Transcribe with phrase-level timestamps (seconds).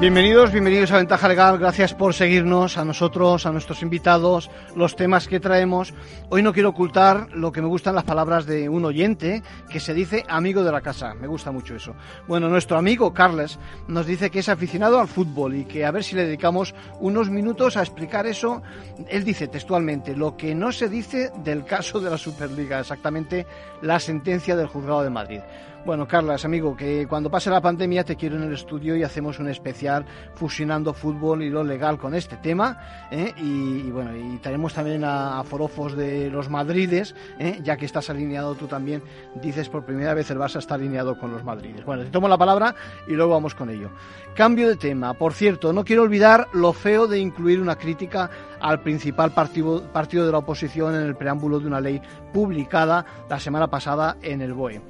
[0.00, 1.56] Bienvenidos, bienvenidos a Ventaja Legal.
[1.56, 5.94] Gracias por seguirnos, a nosotros, a nuestros invitados, los temas que traemos.
[6.30, 9.94] Hoy no quiero ocultar lo que me gustan las palabras de un oyente que se
[9.94, 11.14] dice amigo de la casa.
[11.14, 11.94] Me gusta mucho eso.
[12.26, 16.02] Bueno, nuestro amigo Carles nos dice que es aficionado al fútbol y que a ver
[16.02, 18.62] si le dedicamos unos minutos a explicar eso.
[19.08, 23.46] Él dice textualmente lo que no se dice del caso de la Superliga, exactamente
[23.80, 25.40] la sentencia del juzgado de Madrid.
[25.84, 29.38] Bueno, Carlas, amigo, que cuando pase la pandemia te quiero en el estudio y hacemos
[29.38, 33.06] un especial fusionando fútbol y lo legal con este tema.
[33.10, 33.34] ¿eh?
[33.36, 37.60] Y, bueno, y tenemos también a, forofos de los Madrides, ¿eh?
[37.62, 39.02] ya que estás alineado tú también,
[39.42, 41.84] dices por primera vez el Barça está alineado con los Madrides.
[41.84, 42.74] Bueno, te tomo la palabra
[43.06, 43.90] y luego vamos con ello.
[44.34, 45.12] Cambio de tema.
[45.12, 50.24] Por cierto, no quiero olvidar lo feo de incluir una crítica al principal partido, partido
[50.24, 52.00] de la oposición en el preámbulo de una ley
[52.32, 54.80] publicada la semana pasada en el BOE.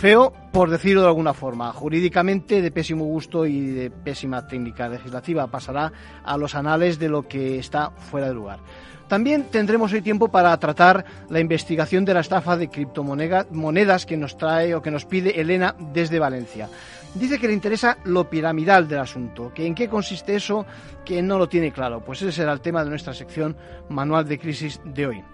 [0.00, 5.46] Feo, por decirlo de alguna forma, jurídicamente de pésimo gusto y de pésima técnica legislativa.
[5.48, 5.92] Pasará
[6.24, 8.60] a los anales de lo que está fuera de lugar.
[9.08, 14.38] También tendremos hoy tiempo para tratar la investigación de la estafa de criptomonedas que nos
[14.38, 16.70] trae o que nos pide Elena desde Valencia.
[17.14, 20.64] Dice que le interesa lo piramidal del asunto, que en qué consiste eso,
[21.04, 22.02] que no lo tiene claro.
[22.02, 23.54] Pues ese será el tema de nuestra sección
[23.90, 25.24] Manual de Crisis de hoy.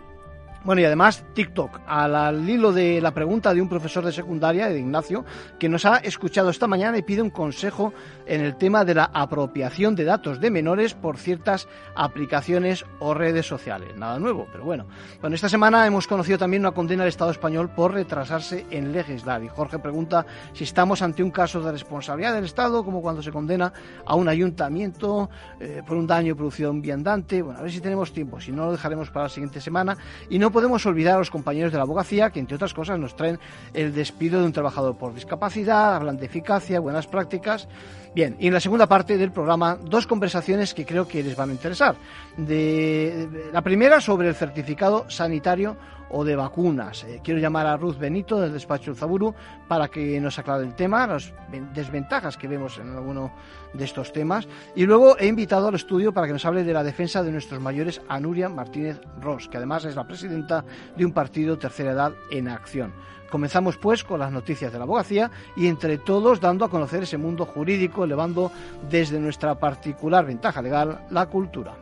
[0.67, 4.81] Bueno, y además TikTok, al, hilo de la pregunta de un profesor de secundaria, de
[4.81, 5.25] Ignacio,
[5.61, 7.95] que nos ha escuchado esta mañana y pide un consejo
[8.27, 13.47] en el tema de la apropiación de datos de menores por ciertas aplicaciones o redes
[13.47, 13.97] sociales.
[13.97, 14.87] Nada nuevo, pero bueno.
[15.21, 19.45] Bueno, esta semana hemos conocido también una condena del Estado español por retrasarse en legislar.
[19.45, 23.31] Y Jorge pregunta si estamos ante un caso de responsabilidad del Estado, como cuando se
[23.31, 23.73] condena
[24.05, 27.41] a un ayuntamiento eh, por un daño producido en viandante.
[27.41, 29.97] Bueno, a ver si tenemos tiempo, si no lo dejaremos para la siguiente semana.
[30.29, 33.15] Y no podemos olvidar a los compañeros de la abogacía que, entre otras cosas, nos
[33.15, 33.39] traen
[33.75, 37.69] el despido de un trabajador por discapacidad, hablan de eficacia, buenas prácticas.
[38.15, 41.51] Bien, y en la segunda parte del programa, dos conversaciones que creo que les van
[41.51, 41.97] a interesar.
[42.39, 45.77] La primera sobre el certificado sanitario
[46.11, 47.05] o de vacunas.
[47.05, 49.35] Eh, quiero llamar a Ruth Benito del despacho Zaburu
[49.69, 51.33] para que nos aclare el tema, las
[51.75, 53.33] desventajas que vemos en alguno
[53.73, 54.49] de estos temas.
[54.75, 57.61] Y luego he invitado al estudio para que nos hable de la defensa de nuestros
[57.61, 60.65] mayores a Nuria Martínez Ross, que además es la presidenta
[60.97, 62.93] de un partido Tercera Edad en Acción.
[63.31, 67.19] Comenzamos pues con las noticias de la abogacía y entre todos dando a conocer ese
[67.19, 68.53] mundo jurídico, elevando
[68.89, 71.75] desde nuestra particular ventaja legal la cultura.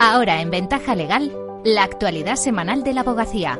[0.00, 1.32] Ahora en Ventaja Legal,
[1.64, 3.58] la actualidad semanal de la abogacía.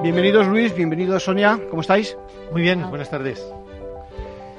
[0.00, 2.16] Bienvenidos Luis, bienvenidos Sonia, ¿cómo estáis?
[2.52, 3.44] Muy bien, buenas tardes.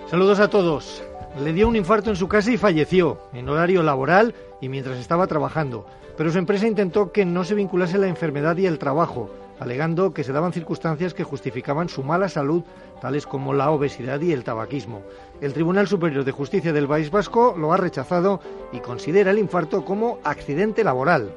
[0.09, 1.01] Saludos a todos.
[1.41, 5.27] Le dio un infarto en su casa y falleció, en horario laboral y mientras estaba
[5.27, 5.85] trabajando.
[6.17, 9.29] Pero su empresa intentó que no se vinculase la enfermedad y el trabajo,
[9.59, 12.63] alegando que se daban circunstancias que justificaban su mala salud,
[13.01, 15.01] tales como la obesidad y el tabaquismo.
[15.41, 18.39] El Tribunal Superior de Justicia del País Vasco lo ha rechazado
[18.71, 21.31] y considera el infarto como accidente laboral.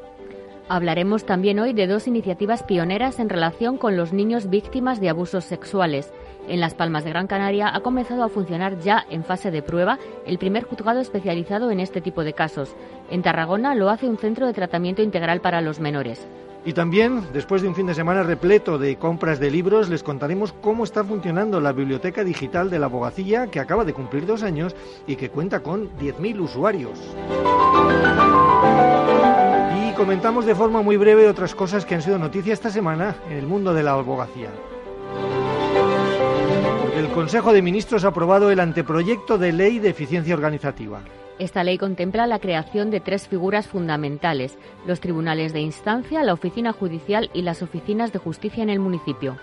[0.71, 5.45] Hablaremos también hoy de dos iniciativas pioneras en relación con los niños víctimas de abusos
[5.45, 6.12] sexuales.
[6.47, 9.99] En Las Palmas de Gran Canaria ha comenzado a funcionar ya en fase de prueba
[10.27, 12.77] el primer juzgado especializado en este tipo de casos.
[13.11, 16.27] En Tarragona lo hace un centro de tratamiento integral para los menores.
[16.69, 20.53] Y también, después de un fin de semana repleto de compras de libros, les contaremos
[20.53, 24.77] cómo está funcionando la biblioteca digital de la abogacía, que acaba de cumplir dos años
[25.06, 26.99] y que cuenta con 10.000 usuarios.
[29.81, 33.39] Y comentamos de forma muy breve otras cosas que han sido noticia esta semana en
[33.39, 34.50] el mundo de la abogacía.
[36.94, 41.00] el Consejo de Ministros ha aprobado el anteproyecto de ley de eficiencia organizativa.
[41.38, 46.73] Esta ley contempla la creación de tres figuras fundamentales, los tribunales de instancia, la oficina
[46.73, 49.37] judicial y las oficinas de justicia en el municipio.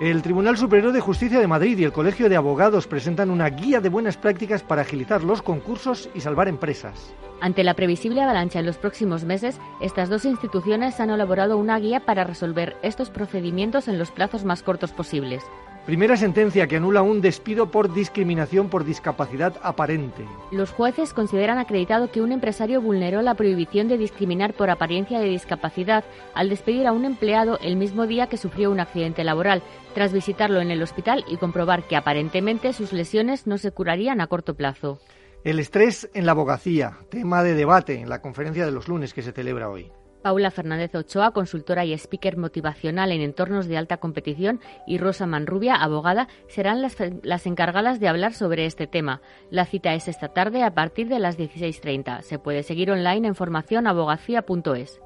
[0.00, 3.80] El Tribunal Superior de Justicia de Madrid y el Colegio de Abogados presentan una guía
[3.80, 7.14] de buenas prácticas para agilizar los concursos y salvar empresas.
[7.42, 11.98] Ante la previsible avalancha en los próximos meses, estas dos instituciones han elaborado una guía
[11.98, 15.42] para resolver estos procedimientos en los plazos más cortos posibles.
[15.84, 20.24] Primera sentencia que anula un despido por discriminación por discapacidad aparente.
[20.52, 25.26] Los jueces consideran acreditado que un empresario vulneró la prohibición de discriminar por apariencia de
[25.26, 26.04] discapacidad
[26.34, 29.64] al despedir a un empleado el mismo día que sufrió un accidente laboral,
[29.96, 34.28] tras visitarlo en el hospital y comprobar que aparentemente sus lesiones no se curarían a
[34.28, 35.00] corto plazo.
[35.44, 39.22] El estrés en la abogacía, tema de debate en la conferencia de los lunes que
[39.22, 39.90] se celebra hoy.
[40.22, 45.74] Paula Fernández Ochoa, consultora y speaker motivacional en entornos de alta competición, y Rosa Manrubia,
[45.74, 49.20] abogada, serán las, las, encargadas de hablar sobre este tema.
[49.50, 52.22] La cita es esta tarde a partir de las 16.30.
[52.22, 55.00] Se puede seguir online en formacionabogacía.es.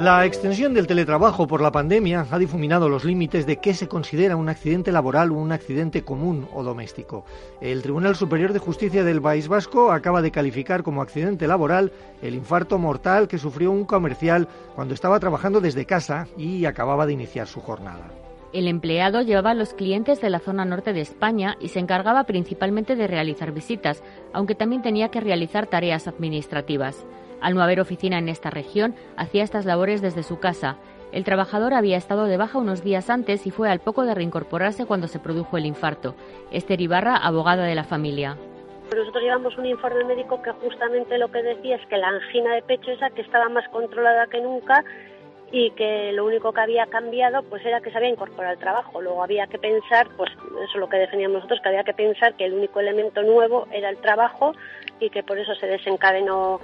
[0.00, 4.34] La extensión del teletrabajo por la pandemia ha difuminado los límites de qué se considera
[4.34, 7.26] un accidente laboral o un accidente común o doméstico.
[7.60, 11.92] El Tribunal Superior de Justicia del País Vasco acaba de calificar como accidente laboral
[12.22, 17.12] el infarto mortal que sufrió un comercial cuando estaba trabajando desde casa y acababa de
[17.12, 18.08] iniciar su jornada.
[18.54, 22.24] El empleado llevaba a los clientes de la zona norte de España y se encargaba
[22.24, 24.02] principalmente de realizar visitas,
[24.32, 27.04] aunque también tenía que realizar tareas administrativas.
[27.40, 30.76] Al no haber oficina en esta región, hacía estas labores desde su casa.
[31.12, 34.86] El trabajador había estado de baja unos días antes y fue al poco de reincorporarse
[34.86, 36.14] cuando se produjo el infarto.
[36.52, 38.36] Esther Ibarra, abogada de la familia.
[38.94, 42.62] Nosotros llevamos un informe médico que justamente lo que decía es que la angina de
[42.62, 44.84] pecho esa que estaba más controlada que nunca
[45.52, 49.00] y que lo único que había cambiado pues era que se había incorporado al trabajo.
[49.00, 52.34] Luego había que pensar, pues eso es lo que definíamos nosotros, que había que pensar
[52.34, 54.52] que el único elemento nuevo era el trabajo
[55.00, 56.60] y que por eso se desencadenó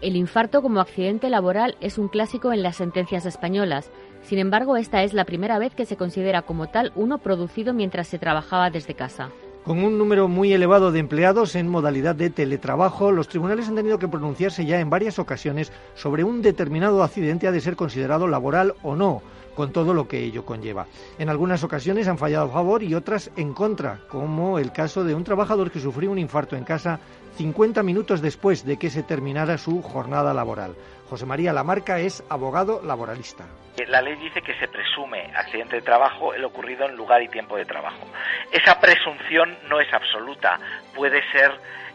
[0.00, 3.90] el infarto como accidente laboral es un clásico en las sentencias españolas.
[4.22, 8.08] Sin embargo, esta es la primera vez que se considera como tal uno producido mientras
[8.08, 9.30] se trabajaba desde casa.
[9.64, 13.98] Con un número muy elevado de empleados en modalidad de teletrabajo, los tribunales han tenido
[13.98, 18.74] que pronunciarse ya en varias ocasiones sobre un determinado accidente ha de ser considerado laboral
[18.82, 19.20] o no,
[19.54, 20.86] con todo lo que ello conlleva.
[21.18, 25.14] En algunas ocasiones han fallado a favor y otras en contra, como el caso de
[25.14, 27.00] un trabajador que sufrió un infarto en casa
[27.36, 30.74] 50 minutos después de que se terminara su jornada laboral.
[31.08, 33.46] José María Lamarca es abogado laboralista.
[33.88, 37.56] La ley dice que se presume accidente de trabajo el ocurrido en lugar y tiempo
[37.56, 38.06] de trabajo.
[38.52, 40.60] Esa presunción no es absoluta,
[40.94, 41.52] puede ser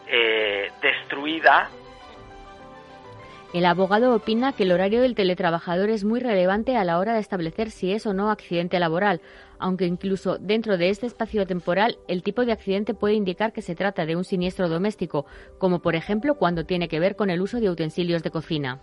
[0.08, 1.70] eh, destruida
[3.52, 7.20] el abogado opina que el horario del teletrabajador es muy relevante a la hora de
[7.20, 9.20] establecer si es o no accidente laboral,
[9.58, 13.74] aunque incluso dentro de este espacio temporal el tipo de accidente puede indicar que se
[13.74, 15.26] trata de un siniestro doméstico,
[15.58, 18.80] como por ejemplo cuando tiene que ver con el uso de utensilios de cocina.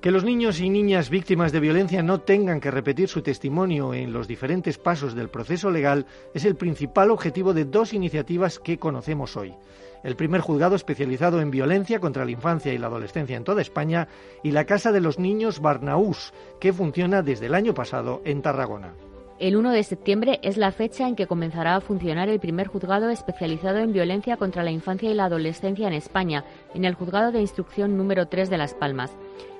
[0.00, 4.12] Que los niños y niñas víctimas de violencia no tengan que repetir su testimonio en
[4.12, 9.36] los diferentes pasos del proceso legal es el principal objetivo de dos iniciativas que conocemos
[9.36, 9.54] hoy
[10.02, 14.08] el primer juzgado especializado en violencia contra la infancia y la adolescencia en toda España,
[14.42, 18.94] y la Casa de los Niños Barnaús, que funciona desde el año pasado en Tarragona.
[19.38, 23.10] El 1 de septiembre es la fecha en que comenzará a funcionar el primer juzgado
[23.10, 26.44] especializado en violencia contra la infancia y la adolescencia en España,
[26.74, 29.10] en el juzgado de instrucción número 3 de Las Palmas.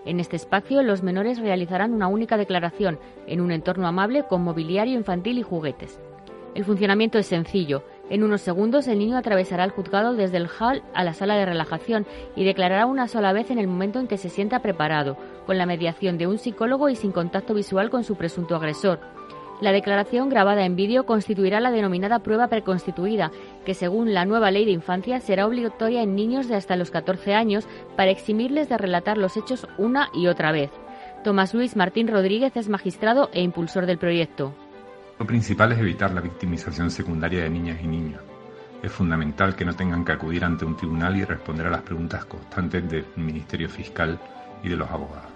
[0.05, 4.95] En este espacio, los menores realizarán una única declaración en un entorno amable con mobiliario
[4.95, 5.99] infantil y juguetes.
[6.55, 7.83] El funcionamiento es sencillo.
[8.13, 11.47] En unos segundos el niño atravesará el juzgado desde el hall a la sala de
[11.47, 12.05] relajación
[12.37, 15.17] y declarará una sola vez en el momento en que se sienta preparado,
[15.47, 19.01] con la mediación de un psicólogo y sin contacto visual con su presunto agresor.
[19.63, 23.31] La declaración grabada en vídeo constituirá la denominada prueba preconstituida,
[23.65, 27.33] que según la nueva ley de infancia será obligatoria en niños de hasta los 14
[27.33, 27.67] años
[27.97, 30.71] para eximirles de relatar los hechos una y otra vez.
[31.25, 34.53] Tomás Luis Martín Rodríguez es magistrado e impulsor del proyecto.
[35.19, 38.21] Lo principal es evitar la victimización secundaria de niñas y niños.
[38.83, 42.25] Es fundamental que no tengan que acudir ante un tribunal y responder a las preguntas
[42.25, 44.19] constantes del Ministerio Fiscal
[44.63, 45.31] y de los abogados.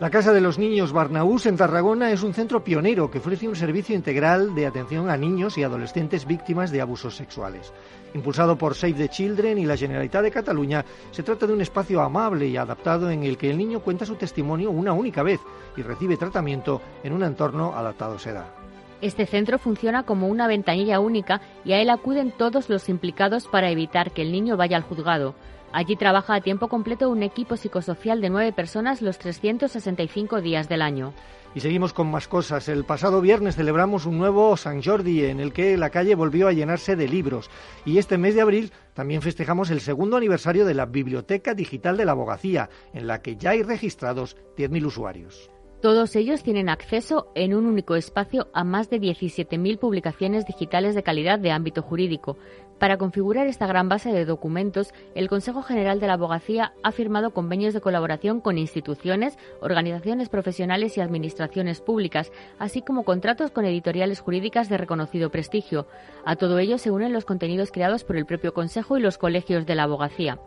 [0.00, 3.56] La Casa de los Niños Barnaús en Tarragona es un centro pionero que ofrece un
[3.56, 7.72] servicio integral de atención a niños y adolescentes víctimas de abusos sexuales.
[8.14, 12.00] Impulsado por Save the Children y la Generalitat de Cataluña, se trata de un espacio
[12.00, 15.40] amable y adaptado en el que el niño cuenta su testimonio una única vez
[15.76, 18.57] y recibe tratamiento en un entorno adaptado a su edad.
[19.00, 23.70] Este centro funciona como una ventanilla única y a él acuden todos los implicados para
[23.70, 25.36] evitar que el niño vaya al juzgado.
[25.72, 30.82] Allí trabaja a tiempo completo un equipo psicosocial de nueve personas los 365 días del
[30.82, 31.12] año.
[31.54, 32.68] Y seguimos con más cosas.
[32.68, 36.52] El pasado viernes celebramos un nuevo San Jordi en el que la calle volvió a
[36.52, 37.50] llenarse de libros.
[37.84, 42.04] Y este mes de abril también festejamos el segundo aniversario de la Biblioteca Digital de
[42.04, 45.50] la Abogacía, en la que ya hay registrados 10.000 usuarios.
[45.80, 51.04] Todos ellos tienen acceso en un único espacio a más de 17.000 publicaciones digitales de
[51.04, 52.36] calidad de ámbito jurídico.
[52.80, 57.30] Para configurar esta gran base de documentos, el Consejo General de la Abogacía ha firmado
[57.30, 64.18] convenios de colaboración con instituciones, organizaciones profesionales y administraciones públicas, así como contratos con editoriales
[64.18, 65.86] jurídicas de reconocido prestigio.
[66.24, 69.64] A todo ello se unen los contenidos creados por el propio Consejo y los colegios
[69.64, 70.40] de la abogacía.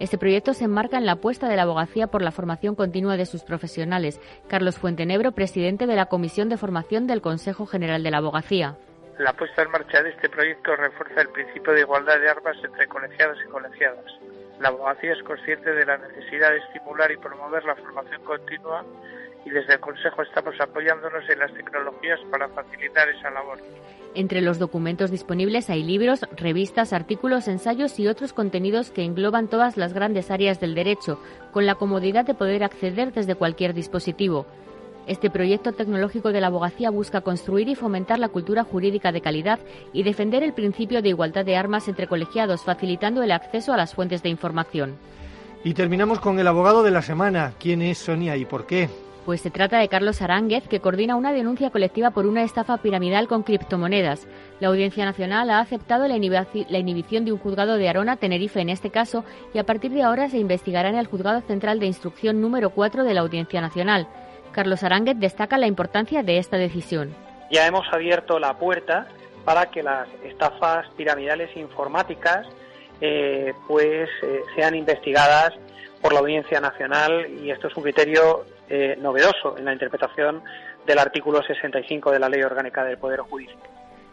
[0.00, 3.26] Este proyecto se enmarca en la apuesta de la abogacía por la formación continua de
[3.26, 4.18] sus profesionales.
[4.48, 8.78] Carlos Fuentenebro, presidente de la Comisión de Formación del Consejo General de la Abogacía.
[9.18, 12.86] La puesta en marcha de este proyecto refuerza el principio de igualdad de armas entre
[12.86, 14.06] colegiados y colegiadas.
[14.58, 18.82] La abogacía es consciente de la necesidad de estimular y promover la formación continua
[19.44, 23.58] y desde el Consejo estamos apoyándonos en las tecnologías para facilitar esa labor.
[24.14, 29.76] Entre los documentos disponibles hay libros, revistas, artículos, ensayos y otros contenidos que engloban todas
[29.76, 31.20] las grandes áreas del derecho,
[31.52, 34.46] con la comodidad de poder acceder desde cualquier dispositivo.
[35.06, 39.58] Este proyecto tecnológico de la abogacía busca construir y fomentar la cultura jurídica de calidad
[39.92, 43.94] y defender el principio de igualdad de armas entre colegiados, facilitando el acceso a las
[43.94, 44.98] fuentes de información.
[45.64, 47.54] Y terminamos con el abogado de la semana.
[47.58, 48.88] ¿Quién es Sonia y por qué?
[49.30, 53.28] Pues se trata de Carlos Aránguez, que coordina una denuncia colectiva por una estafa piramidal
[53.28, 54.26] con criptomonedas.
[54.58, 58.90] La Audiencia Nacional ha aceptado la inhibición de un juzgado de Arona, Tenerife en este
[58.90, 62.70] caso, y a partir de ahora se investigará en el Juzgado Central de Instrucción número
[62.70, 64.08] 4 de la Audiencia Nacional.
[64.50, 67.14] Carlos Aránguez destaca la importancia de esta decisión.
[67.52, 69.06] Ya hemos abierto la puerta
[69.44, 72.48] para que las estafas piramidales informáticas
[73.00, 75.52] eh, pues eh, sean investigadas
[76.02, 80.42] por la Audiencia Nacional y esto es un criterio eh, novedoso en la interpretación
[80.86, 83.58] del artículo 65 de la Ley Orgánica del Poder Judicial.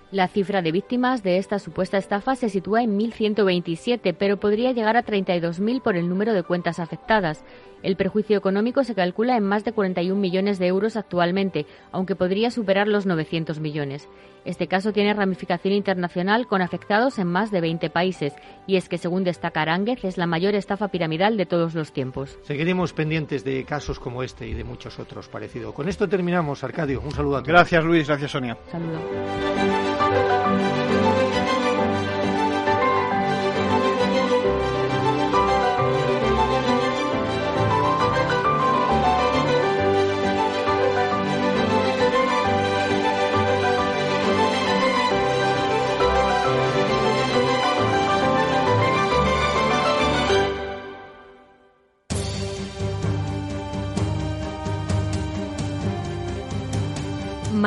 [0.10, 4.96] La cifra de víctimas de esta supuesta estafa se sitúa en 1.127, pero podría llegar
[4.96, 7.44] a 32.000 por el número de cuentas afectadas.
[7.84, 12.52] El perjuicio económico se calcula en más de 41 millones de euros actualmente, aunque podría
[12.52, 14.08] superar los 900 millones.
[14.46, 18.34] Este caso tiene ramificación internacional con afectados en más de 20 países,
[18.66, 22.40] y es que, según destaca Aránguez, es la mayor estafa piramidal de todos los tiempos.
[22.44, 25.74] Seguiremos pendientes de casos como este y de muchos otros parecidos.
[25.74, 27.02] Con esto terminamos, Arcadio.
[27.02, 27.50] Un saludo a todos.
[27.50, 28.08] Gracias, Luis.
[28.08, 28.58] Gracias, Sonia.
[28.72, 29.97] Saludo.
[30.10, 31.27] Thank you.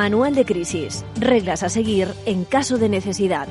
[0.01, 1.05] Manual de crisis.
[1.19, 3.47] Reglas a seguir en caso de necesidad.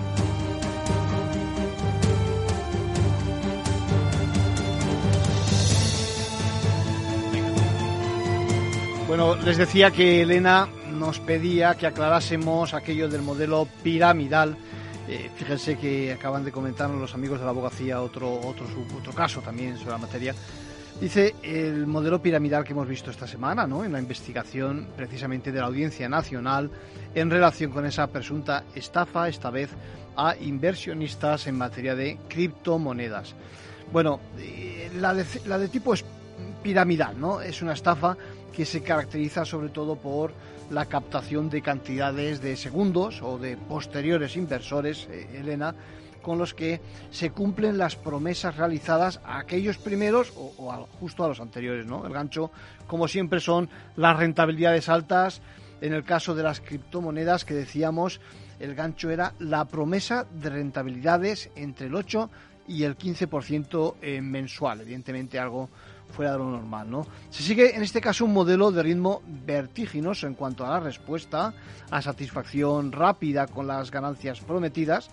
[9.06, 14.56] Bueno, les decía que Elena nos pedía que aclarásemos aquello del modelo piramidal.
[15.06, 18.66] Eh, fíjense que acaban de comentarnos los amigos de la abogacía otro, otro,
[18.98, 20.34] otro caso también sobre la materia.
[21.00, 23.84] Dice el modelo piramidal que hemos visto esta semana, ¿no?
[23.84, 26.70] En la investigación precisamente de la Audiencia Nacional
[27.14, 29.70] en relación con esa presunta estafa, esta vez
[30.14, 33.34] a inversionistas en materia de criptomonedas.
[33.90, 36.04] Bueno, eh, la de, la de tipo es
[36.62, 37.40] piramidal, ¿no?
[37.40, 38.18] Es una estafa
[38.52, 40.34] que se caracteriza sobre todo por
[40.70, 45.74] la captación de cantidades de segundos o de posteriores inversores, eh, Elena,
[46.22, 51.40] con los que se cumplen las promesas realizadas a aquellos primeros o, justo a los
[51.40, 51.86] anteriores.
[51.86, 52.06] ¿no?
[52.06, 52.50] El gancho,
[52.86, 55.40] como siempre, son las rentabilidades altas.
[55.80, 58.20] En el caso de las criptomonedas que decíamos,
[58.58, 62.30] el gancho era la promesa de rentabilidades entre el 8
[62.68, 65.70] y el 15% eh, mensual, evidentemente algo
[66.10, 67.06] fuera de lo normal, ¿no?
[67.30, 71.54] Se sigue en este caso un modelo de ritmo vertiginoso en cuanto a la respuesta,
[71.90, 75.08] a satisfacción rápida con las ganancias prometidas,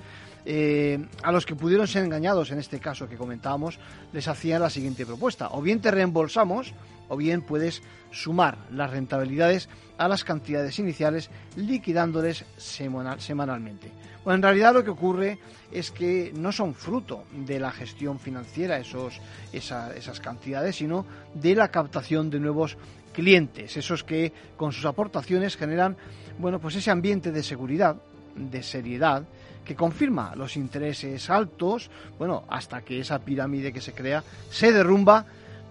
[0.50, 3.80] eh, a los que pudieron ser engañados en este caso que comentábamos,
[4.14, 5.50] les hacían la siguiente propuesta.
[5.52, 6.74] O bien te reembolsamos,
[7.10, 13.92] o bien puedes sumar las rentabilidades a las cantidades iniciales liquidándoles semanalmente.
[14.24, 15.38] Bueno, en realidad lo que ocurre
[15.70, 19.20] es que no son fruto de la gestión financiera esos,
[19.52, 22.78] esas cantidades, sino de la captación de nuevos
[23.12, 25.98] clientes, esos que con sus aportaciones generan,
[26.40, 27.98] bueno, pues ese ambiente de seguridad,
[28.36, 29.24] de seriedad,
[29.68, 35.26] que confirma los intereses altos, bueno, hasta que esa pirámide que se crea se derrumba,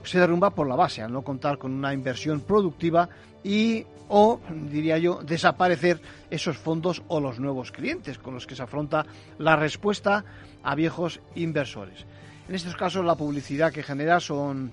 [0.05, 3.09] se derrumba por la base, al no contar con una inversión productiva
[3.43, 4.39] y o
[4.71, 6.01] diría yo desaparecer
[6.31, 9.07] esos fondos o los nuevos clientes con los que se afronta
[9.39, 10.25] la respuesta
[10.63, 12.05] a viejos inversores.
[12.49, 14.73] En estos casos la publicidad que genera son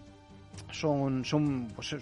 [0.72, 1.96] son, son pues,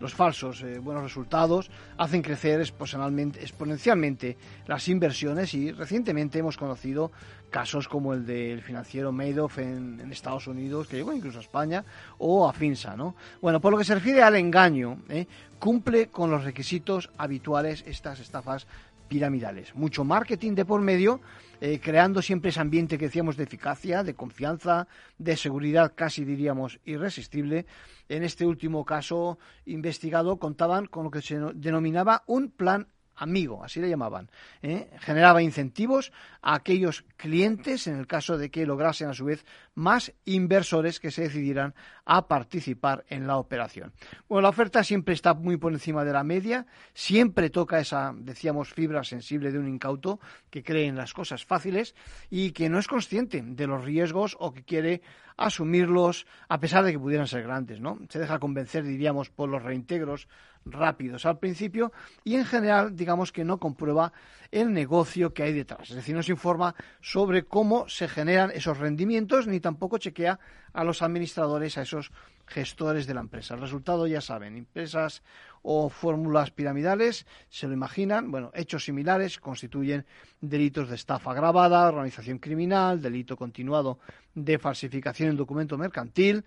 [0.00, 4.36] los falsos eh, buenos resultados hacen crecer exponencialmente
[4.66, 7.10] las inversiones y recientemente hemos conocido
[7.50, 11.84] casos como el del financiero Madoff en, Estados Unidos, que llegó incluso a España,
[12.18, 12.96] o a Finsa.
[12.96, 13.14] ¿no?
[13.40, 15.26] Bueno, por lo que se refiere al engaño, ¿eh?
[15.58, 18.66] cumple con los requisitos habituales estas estafas
[19.08, 19.74] piramidales.
[19.74, 21.20] Mucho marketing de por medio,
[21.60, 24.86] eh, creando siempre ese ambiente que decíamos de eficacia, de confianza,
[25.18, 27.66] de seguridad casi diríamos irresistible.
[28.08, 32.88] En este último caso investigado contaban con lo que se denominaba un plan
[33.18, 34.30] amigo, así le llamaban.
[34.62, 34.90] ¿eh?
[35.00, 39.44] Generaba incentivos a aquellos clientes en el caso de que lograsen a su vez
[39.74, 43.92] más inversores que se decidieran a participar en la operación.
[44.28, 48.72] Bueno, la oferta siempre está muy por encima de la media, siempre toca esa, decíamos,
[48.72, 50.20] fibra sensible de un incauto
[50.50, 51.94] que cree en las cosas fáciles
[52.30, 55.02] y que no es consciente de los riesgos o que quiere
[55.36, 57.98] asumirlos a pesar de que pudieran ser grandes, ¿no?
[58.08, 60.28] Se deja convencer, diríamos, por los reintegros
[60.64, 61.92] rápidos al principio
[62.24, 64.12] y en general digamos que no comprueba
[64.50, 65.90] el negocio que hay detrás.
[65.90, 70.38] Es decir, no se informa sobre cómo se generan esos rendimientos ni tampoco chequea
[70.72, 72.12] a los administradores, a esos
[72.46, 73.54] gestores de la empresa.
[73.54, 75.22] El resultado ya saben, empresas
[75.62, 80.06] o fórmulas piramidales, se lo imaginan, bueno, hechos similares constituyen
[80.40, 83.98] delitos de estafa agravada, organización criminal, delito continuado
[84.34, 86.44] de falsificación en documento mercantil,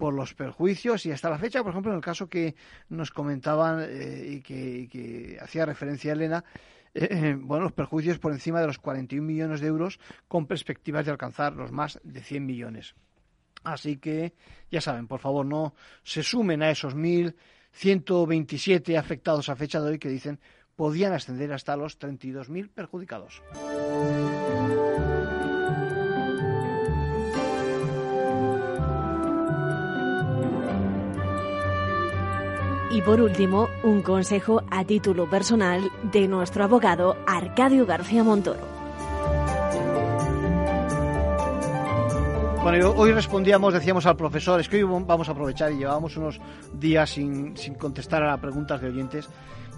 [0.00, 2.54] por los perjuicios y hasta la fecha, por ejemplo, en el caso que
[2.88, 6.42] nos comentaban eh, y, que, hacía referencia Elena,
[6.94, 11.04] eh, eh, bueno, los perjuicios por encima de los 41 millones de euros con perspectivas
[11.04, 12.94] de alcanzar los más de 100 millones.
[13.62, 14.32] Así que,
[14.70, 19.98] ya saben, por favor, no se sumen a esos 1.127 afectados a fecha de hoy
[19.98, 20.40] que dicen
[20.76, 23.42] podían ascender hasta los 32.000 perjudicados.
[32.92, 38.58] Y por último, un consejo a título personal de nuestro abogado Arcadio García Montoro.
[42.64, 46.40] Bueno, hoy respondíamos, decíamos al profesor, es que hoy vamos a aprovechar y llevábamos unos
[46.74, 49.28] días sin, sin contestar a las preguntas de oyentes.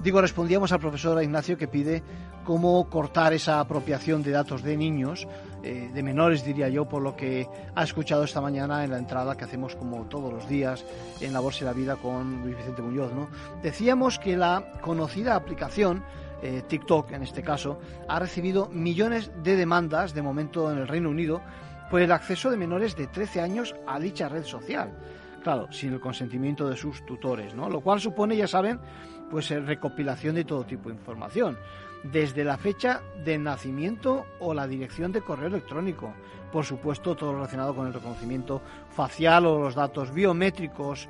[0.03, 2.03] Digo, respondíamos al profesor Ignacio que pide
[2.45, 5.29] cómo cortar esa apropiación de datos de niños
[5.63, 9.37] eh, de menores, diría yo, por lo que ha escuchado esta mañana en la entrada
[9.37, 10.85] que hacemos como todos los días
[11.21, 13.13] en La Bolsa de la Vida con Luis Vicente Muñoz.
[13.13, 13.29] ¿no?
[13.63, 16.03] Decíamos que la conocida aplicación
[16.43, 17.79] eh, TikTok en este caso,
[18.09, 21.41] ha recibido millones de demandas de momento en el Reino Unido
[21.89, 24.91] por el acceso de menores de 13 años a dicha red social.
[25.43, 27.69] Claro, sin el consentimiento de sus tutores, ¿no?
[27.69, 28.79] Lo cual supone, ya saben,
[29.31, 31.59] pues eh, recopilación de todo tipo de información
[32.05, 36.13] desde la fecha de nacimiento o la dirección de correo electrónico.
[36.53, 41.09] Por supuesto, todo relacionado con el reconocimiento facial o los datos biométricos,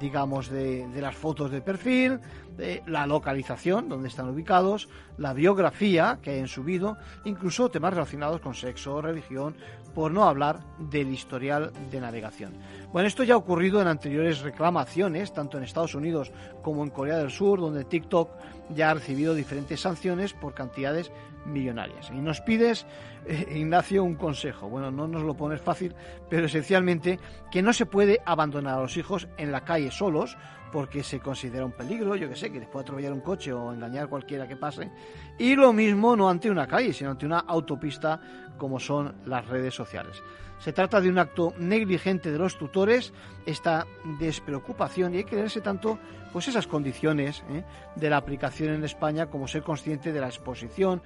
[0.00, 2.20] digamos, de, las fotos de perfil,
[2.56, 8.54] de la localización, donde están ubicados, la biografía que hayan subido, incluso temas relacionados con
[8.54, 9.56] sexo, religión,
[9.94, 12.54] por no hablar del historial de navegación.
[12.92, 16.32] Bueno, esto ya ha ocurrido en anteriores reclamaciones, tanto en Estados Unidos
[16.62, 18.30] como en Corea del Sur, donde TikTok
[18.74, 21.10] ya ha recibido diferentes sanciones por cantidades
[21.44, 22.10] millonarias.
[22.10, 22.86] Y nos pides,
[23.26, 24.68] eh, Ignacio, un consejo.
[24.68, 25.94] Bueno, no nos lo pones fácil,
[26.28, 27.18] pero esencialmente
[27.50, 30.36] que no se puede abandonar a los hijos en la calle solos
[30.72, 33.72] porque se considera un peligro, yo que sé, que les puede atropellar un coche o
[33.72, 34.90] engañar a cualquiera que pase.
[35.38, 38.20] Y lo mismo no ante una calle, sino ante una autopista
[38.56, 40.22] como son las redes sociales.
[40.58, 43.12] Se trata de un acto negligente de los tutores,
[43.44, 43.84] esta
[44.20, 45.98] despreocupación, y hay que leerse tanto
[46.32, 47.64] pues esas condiciones ¿eh?
[47.96, 51.02] de la aplicación en España como ser consciente de la exposición,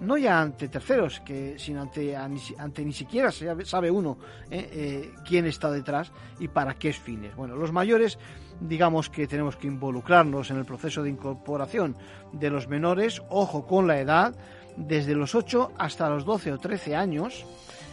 [0.00, 4.18] no ya ante terceros, que sino ante, ante ni siquiera sabe uno
[4.50, 4.68] ¿eh?
[4.72, 7.34] Eh, quién está detrás y para qué fines.
[7.36, 8.18] Bueno, los mayores
[8.60, 11.96] digamos que tenemos que involucrarnos en el proceso de incorporación
[12.32, 14.34] de los menores, ojo con la edad,
[14.76, 17.46] desde los 8 hasta los 12 o 13 años,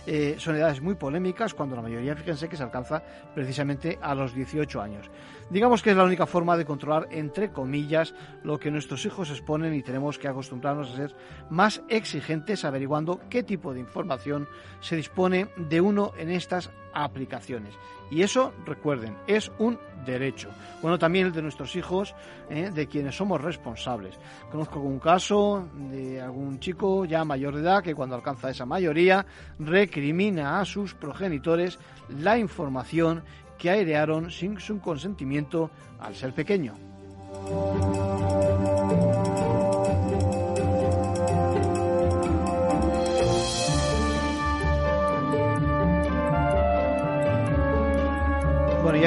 [0.05, 4.33] eh, son edades muy polémicas cuando la mayoría, fíjense que se alcanza precisamente a los
[4.33, 5.09] 18 años.
[5.49, 9.73] Digamos que es la única forma de controlar, entre comillas, lo que nuestros hijos exponen
[9.73, 11.15] y tenemos que acostumbrarnos a ser
[11.49, 14.49] más exigentes averiguando qué tipo de información
[14.81, 17.75] se dispone de uno en estas aplicaciones.
[18.09, 20.49] Y eso, recuerden, es un derecho.
[20.81, 22.15] Bueno, también el de nuestros hijos,
[22.49, 22.71] ¿eh?
[22.73, 24.15] de quienes somos responsables.
[24.51, 29.25] Conozco un caso de algún chico ya mayor de edad que cuando alcanza esa mayoría
[29.59, 31.79] recrimina a sus progenitores
[32.09, 33.23] la información
[33.57, 36.73] que airearon sin su consentimiento al ser pequeño.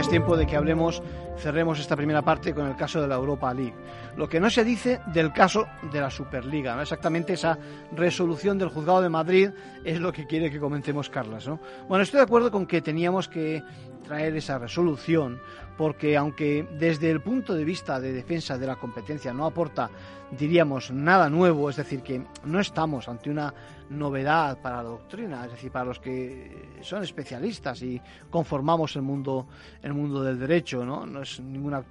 [0.01, 1.03] Ya es tiempo de que hablemos,
[1.37, 3.75] cerremos esta primera parte con el caso de la Europa League.
[4.17, 6.81] Lo que no se dice del caso de la Superliga, ¿no?
[6.81, 7.59] exactamente esa
[7.93, 9.51] resolución del juzgado de Madrid
[9.85, 11.47] es lo que quiere que comentemos Carlas.
[11.47, 11.61] ¿no?
[11.87, 13.63] Bueno, estoy de acuerdo con que teníamos que
[14.03, 15.39] traer esa resolución
[15.77, 19.91] porque aunque desde el punto de vista de defensa de la competencia no aporta,
[20.31, 23.53] diríamos, nada nuevo, es decir, que no estamos ante una
[23.91, 29.49] novedad para la doctrina, es decir, para los que son especialistas y conformamos el mundo,
[29.83, 31.05] el mundo del derecho, ¿no?
[31.05, 31.83] No es ninguna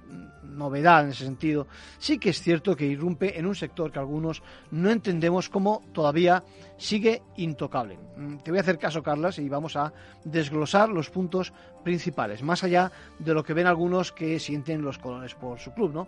[0.42, 1.66] novedad en ese sentido.
[1.98, 6.42] Sí que es cierto que irrumpe en un sector que algunos no entendemos cómo todavía
[6.80, 7.98] sigue intocable.
[8.16, 9.92] Mm, te voy a hacer caso, Carlas, y vamos a
[10.24, 11.52] desglosar los puntos
[11.84, 15.92] principales, más allá de lo que ven algunos que sienten los colones por su club,
[15.92, 16.06] ¿no?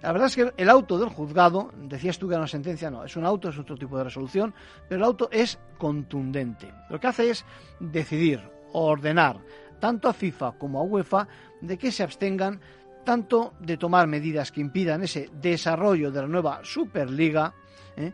[0.00, 3.04] La verdad es que el auto del juzgado, decías tú que era una sentencia, no,
[3.04, 4.54] es un auto, es otro tipo de resolución,
[4.88, 6.72] pero el auto es contundente.
[6.88, 7.44] Lo que hace es
[7.78, 8.40] decidir,
[8.72, 9.38] ordenar,
[9.78, 11.28] tanto a FIFA como a UEFA,
[11.60, 12.60] de que se abstengan
[13.04, 17.52] tanto de tomar medidas que impidan ese desarrollo de la nueva Superliga,
[17.96, 18.12] ¿eh?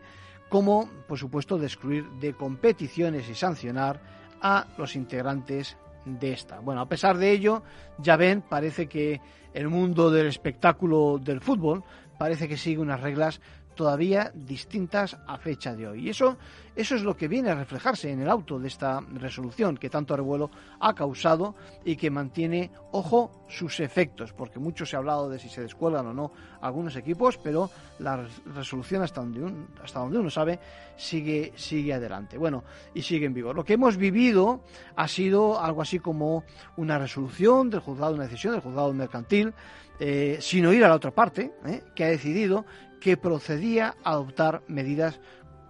[0.51, 4.01] Como, por supuesto, de excluir de competiciones y sancionar
[4.41, 6.59] a los integrantes de esta.
[6.59, 7.63] Bueno, a pesar de ello,
[7.99, 9.21] ya ven, parece que
[9.53, 11.85] el mundo del espectáculo del fútbol
[12.17, 13.39] parece que sigue unas reglas
[13.81, 16.05] todavía distintas a fecha de hoy.
[16.05, 16.37] Y eso,
[16.75, 20.15] eso es lo que viene a reflejarse en el auto de esta resolución que tanto
[20.15, 25.39] revuelo ha causado y que mantiene, ojo, sus efectos, porque mucho se ha hablado de
[25.39, 29.51] si se descuelgan o no algunos equipos, pero la resolución hasta donde,
[29.83, 30.59] hasta donde uno sabe
[30.95, 32.37] sigue, sigue adelante.
[32.37, 32.63] Bueno,
[32.93, 33.55] y sigue en vigor.
[33.55, 34.61] Lo que hemos vivido
[34.95, 36.43] ha sido algo así como
[36.77, 39.55] una resolución del juzgado, una decisión del juzgado mercantil,
[39.99, 42.65] eh, sin oír a la otra parte, eh, que ha decidido
[43.01, 45.19] que procedía a adoptar medidas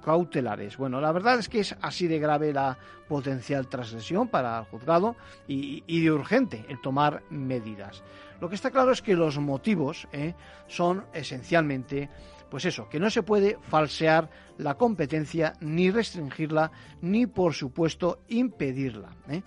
[0.03, 0.77] cautelares.
[0.77, 5.15] Bueno, la verdad es que es así de grave la potencial transgresión para el juzgado
[5.47, 8.03] y, de urgente el tomar medidas.
[8.39, 10.33] Lo que está claro es que los motivos eh,
[10.67, 12.09] son esencialmente,
[12.49, 19.09] pues eso, que no se puede falsear la competencia ni restringirla ni, por supuesto, impedirla.
[19.29, 19.41] ¿eh?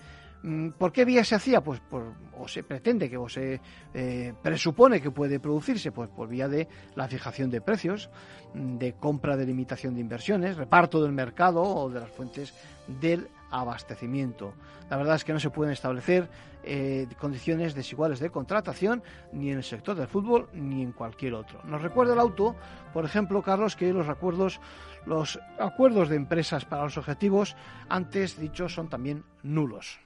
[0.45, 1.63] Mm, ¿Por qué vía se hacía?
[1.63, 3.63] Pues por, o se pretende que o se
[3.95, 8.11] eh, presupone que puede producirse pues por vía de la fijación de precios,
[8.53, 12.53] mm, de compra de limitación de inversiones, reparto del mercado o de las fuentes
[12.87, 14.53] del abastecimiento.
[14.91, 16.29] La verdad es que no se pueden establecer
[16.63, 19.03] eh, condiciones desiguales de contratación
[19.33, 21.63] ni en el sector del fútbol ni en cualquier otro.
[21.65, 22.55] Nos recuerda el auto,
[22.93, 24.61] por ejemplo, Carlos, que los acuerdos,
[25.07, 27.57] los acuerdos de empresas para los objetivos
[27.89, 30.05] antes dichos son también nulos.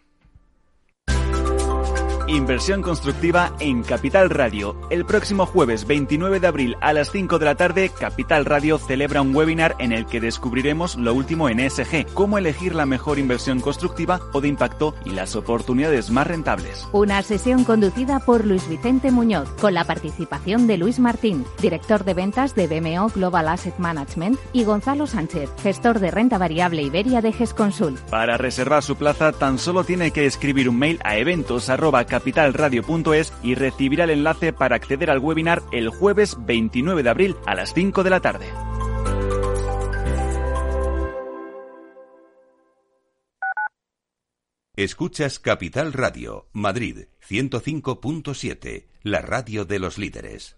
[2.29, 4.77] Inversión constructiva en Capital Radio.
[4.91, 9.23] El próximo jueves 29 de abril a las 5 de la tarde, Capital Radio celebra
[9.23, 13.61] un webinar en el que descubriremos lo último en ESG, cómo elegir la mejor inversión
[13.61, 16.87] constructiva o de impacto y las oportunidades más rentables.
[16.93, 22.13] Una sesión conducida por Luis Vicente Muñoz, con la participación de Luis Martín, director de
[22.13, 27.33] ventas de BMO Global Asset Management, y Gonzalo Sánchez, gestor de renta variable Iberia de
[27.33, 27.99] GESConsul.
[28.11, 31.71] Para reservar su plaza, tan solo tiene que escribir un mail a eventos
[32.19, 37.55] capitalradio.es y recibirá el enlace para acceder al webinar el jueves 29 de abril a
[37.55, 38.47] las 5 de la tarde.
[44.75, 50.58] Escuchas Capital Radio, Madrid 105.7, la radio de los líderes.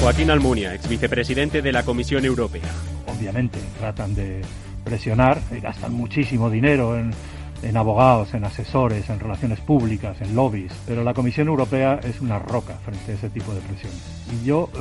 [0.00, 2.70] Joaquín Almunia, ex vicepresidente de la Comisión Europea.
[3.06, 4.42] Obviamente, tratan de
[4.84, 11.02] presionar y gastan muchísimo dinero en, abogados, en asesores, en relaciones públicas, en lobbies, pero
[11.02, 14.00] la Comisión Europea es una roca frente a ese tipo de presiones.
[14.40, 14.78] Y yo eh,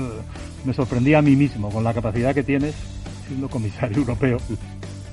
[0.66, 2.76] me sorprendí a mí mismo con la capacidad que tienes,
[3.28, 4.38] siendo comisario europeo,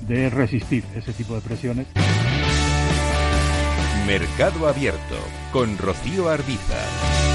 [0.07, 1.87] de resistir ese tipo de presiones.
[4.05, 5.17] Mercado Abierto
[5.51, 7.34] con Rocío Arbiza.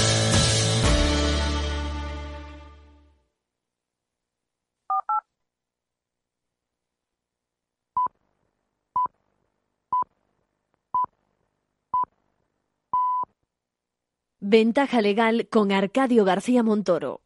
[14.43, 17.21] Ventaja legal con Arcadio García Montoro.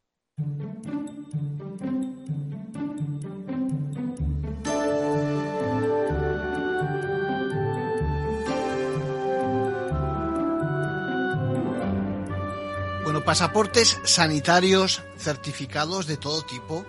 [13.05, 16.85] Bueno, pasaportes sanitarios certificados de todo tipo,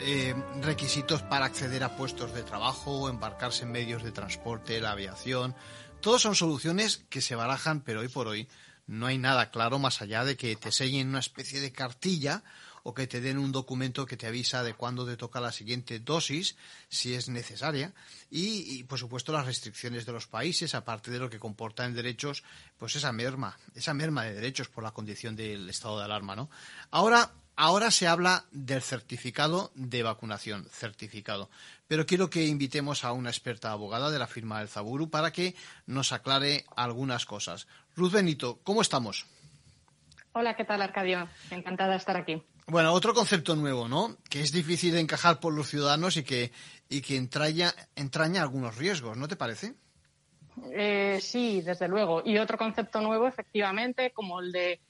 [0.00, 5.54] eh, requisitos para acceder a puestos de trabajo, embarcarse en medios de transporte, la aviación.
[6.00, 8.48] Todos son soluciones que se barajan, pero hoy por hoy
[8.86, 12.44] no hay nada claro más allá de que te sellen una especie de cartilla
[12.88, 15.98] o que te den un documento que te avisa de cuándo te toca la siguiente
[15.98, 16.54] dosis,
[16.88, 17.92] si es necesaria,
[18.30, 22.44] y, por supuesto las restricciones de los países, aparte de lo que comporta en derechos,
[22.78, 26.48] pues esa merma, esa merma de derechos por la condición del estado de alarma, ¿no?
[26.92, 31.50] Ahora, ahora se habla del certificado de vacunación, certificado.
[31.88, 35.54] Pero quiero que invitemos a una experta abogada de la firma del Zaburu para que
[35.86, 37.66] nos aclare algunas cosas.
[37.96, 39.26] Ruth Benito, ¿cómo estamos?
[40.32, 41.28] Hola, ¿qué tal, Arcadio?
[41.50, 42.42] Encantada de estar aquí.
[42.66, 44.16] Bueno, otro concepto nuevo, ¿no?
[44.28, 46.52] Que es difícil de encajar por los ciudadanos y que,
[46.88, 49.74] y que entraña, entraña algunos riesgos, ¿no te parece?
[50.72, 52.22] Eh, sí, desde luego.
[52.24, 54.80] Y otro concepto nuevo, efectivamente, como el de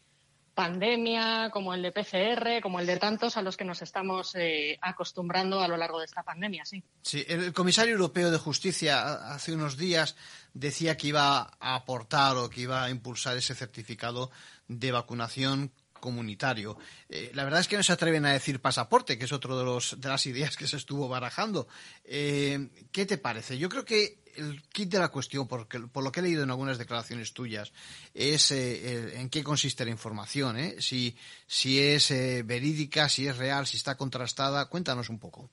[0.56, 4.78] pandemia, como el de PCR, como el de tantos a los que nos estamos eh,
[4.80, 6.82] acostumbrando a lo largo de esta pandemia, sí.
[7.02, 10.16] Sí, el comisario europeo de justicia hace unos días
[10.54, 14.30] decía que iba a aportar o que iba a impulsar ese certificado
[14.66, 16.78] de vacunación comunitario.
[17.10, 19.64] Eh, la verdad es que no se atreven a decir pasaporte, que es otro de,
[19.64, 21.68] los, de las ideas que se estuvo barajando.
[22.04, 23.58] Eh, ¿Qué te parece?
[23.58, 26.50] Yo creo que el kit de la cuestión, porque, por lo que he leído en
[26.50, 27.72] algunas declaraciones tuyas,
[28.14, 32.10] es eh, en qué consiste la información, si, si es
[32.44, 34.66] verídica, si es real, si está contrastada.
[34.66, 35.50] Cuéntanos un poco.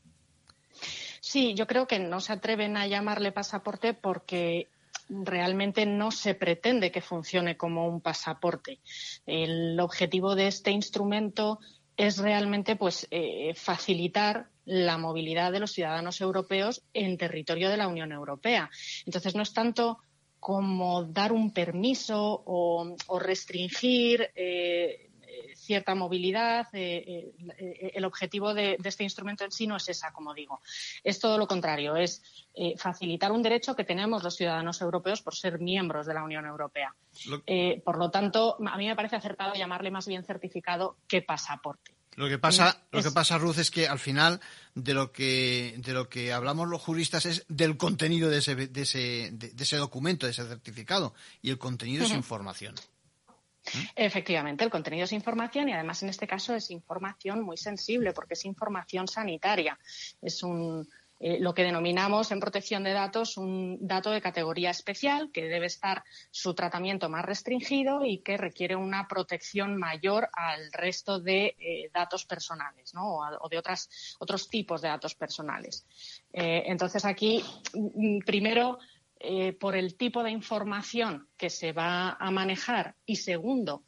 [1.19, 4.67] Sí, yo creo que no se atreven a llamarle pasaporte porque
[5.09, 8.79] realmente no se pretende que funcione como un pasaporte.
[9.25, 11.59] El objetivo de este instrumento
[11.97, 17.87] es realmente pues eh, facilitar la movilidad de los ciudadanos europeos en territorio de la
[17.87, 18.69] Unión Europea.
[19.05, 19.99] Entonces no es tanto
[20.39, 25.09] como dar un permiso o, restringir eh,
[25.55, 26.67] cierta movilidad.
[26.73, 30.59] Eh, eh, el objetivo de, este instrumento en sí no es esa, como digo.
[31.03, 32.21] Es todo lo contrario, es
[32.53, 36.45] eh, facilitar un derecho que tenemos los ciudadanos europeos por ser miembros de la Unión
[36.45, 36.93] Europea.
[37.83, 41.95] por lo tanto, a mí me parece acertado llamarle más bien certificado que pasaporte.
[42.15, 44.39] Lo que pasa, lo que pasa, Ruth, es que al final
[44.75, 48.81] de lo que de lo que hablamos los juristas es del contenido de ese, de
[48.81, 52.75] ese, de ese documento, de ese certificado, y el contenido es información.
[53.95, 58.33] Efectivamente, el contenido es información y además en este caso es información muy sensible porque
[58.33, 59.79] es información sanitaria.
[60.21, 60.87] Es un,
[61.25, 65.67] eh, lo que denominamos en protección de datos un dato de categoría especial que debe
[65.67, 71.89] estar su tratamiento más restringido y que requiere una protección mayor al resto de eh,
[71.93, 75.85] datos personales o, de otras, otros tipos de datos personales.
[76.33, 77.41] Eh, entonces aquí,
[77.73, 78.79] mm, primero,
[79.17, 83.83] eh, por el tipo de información que se va a manejar y segundo,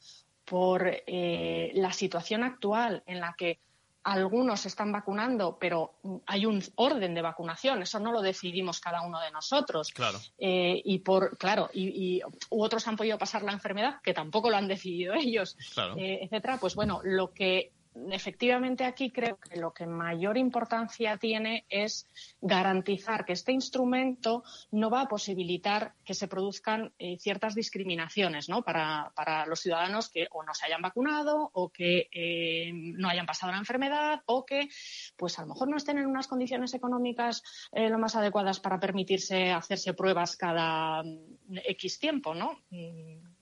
[0.45, 3.59] por la situación actual en la que
[4.05, 5.95] algunos se están vacunando, pero
[6.27, 9.91] hay un orden de vacunación, eso no lo decidimos cada uno de nosotros.
[9.91, 10.19] Claro.
[10.37, 14.67] Eh, y por, claro, y, otros han podido pasar la enfermedad, que tampoco lo han
[14.67, 15.95] decidido ellos, claro.
[15.97, 16.57] etcétera.
[16.59, 17.71] Pues bueno, lo que
[18.11, 22.07] efectivamente aquí creo que lo que mayor importancia tiene es
[22.41, 28.63] garantizar que este instrumento no va a posibilitar que se produzcan eh, ciertas discriminaciones ¿no?
[28.63, 29.11] para,
[29.47, 33.59] los ciudadanos que o no se hayan vacunado o que eh, no hayan pasado la
[33.59, 34.69] enfermedad o que
[35.15, 38.79] pues a lo mejor no estén en unas condiciones económicas eh, lo más adecuadas para
[38.79, 42.59] permitirse hacerse pruebas cada mm, X tiempo, ¿no?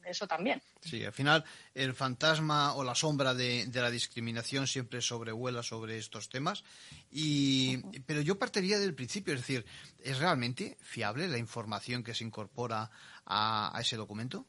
[0.06, 0.62] Eso también.
[0.82, 6.30] Sí, al final el fantasma o la sombra de, la discriminación siempre sobrevuela sobre estos
[6.30, 6.64] temas.
[7.12, 9.66] Y, pero yo partiría del principio, es decir,
[10.00, 12.90] ¿es realmente fiable la información que se incorpora
[13.26, 14.46] a, ese documento?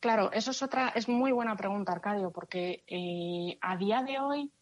[0.00, 4.52] Claro, eso es otra, es muy buena pregunta, Arcadio, porque eh, a día de hoy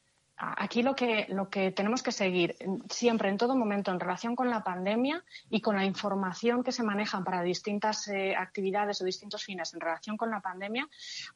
[0.41, 2.57] aquí lo que, lo que tenemos que seguir
[2.89, 6.83] siempre, en todo momento, en relación con la pandemia y con la información que se
[6.83, 10.89] manejan para distintas eh, actividades o distintos fines en relación con la pandemia,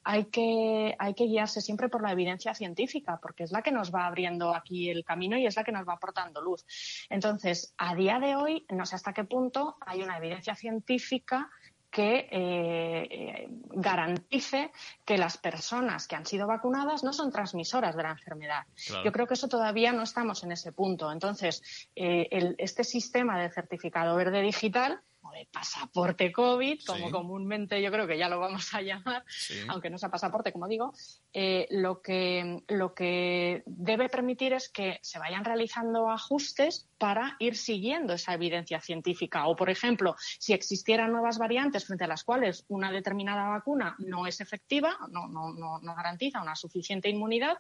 [0.03, 3.95] hay que, hay que guiarse siempre por la evidencia científica, porque es la que nos
[3.95, 6.65] va abriendo aquí el camino y es la que nos va aportando luz.
[7.11, 11.51] Entonces, a día de hoy, no sé hasta qué punto hay una evidencia científica
[11.95, 14.73] que eh, eh, garantice
[15.05, 18.65] que las personas que han sido vacunadas no son transmisoras de la enfermedad.
[19.05, 21.13] Yo creo que eso todavía no estamos en ese punto.
[21.13, 21.63] Entonces,
[21.95, 25.03] eh, este sistema de certificado verde digital
[25.35, 29.25] de pasaporte COVID, como comúnmente yo creo que ya lo vamos a llamar,
[29.69, 30.95] aunque no sea pasaporte, como digo,
[31.33, 37.57] eh, lo, que, lo que debe permitir es que se vayan realizando ajustes para ir
[37.57, 39.47] siguiendo esa evidencia científica.
[39.47, 44.27] O, por ejemplo, si existieran nuevas variantes frente a las cuales una determinada vacuna no
[44.27, 47.59] es efectiva, no, no, no, garantiza una suficiente inmunidad,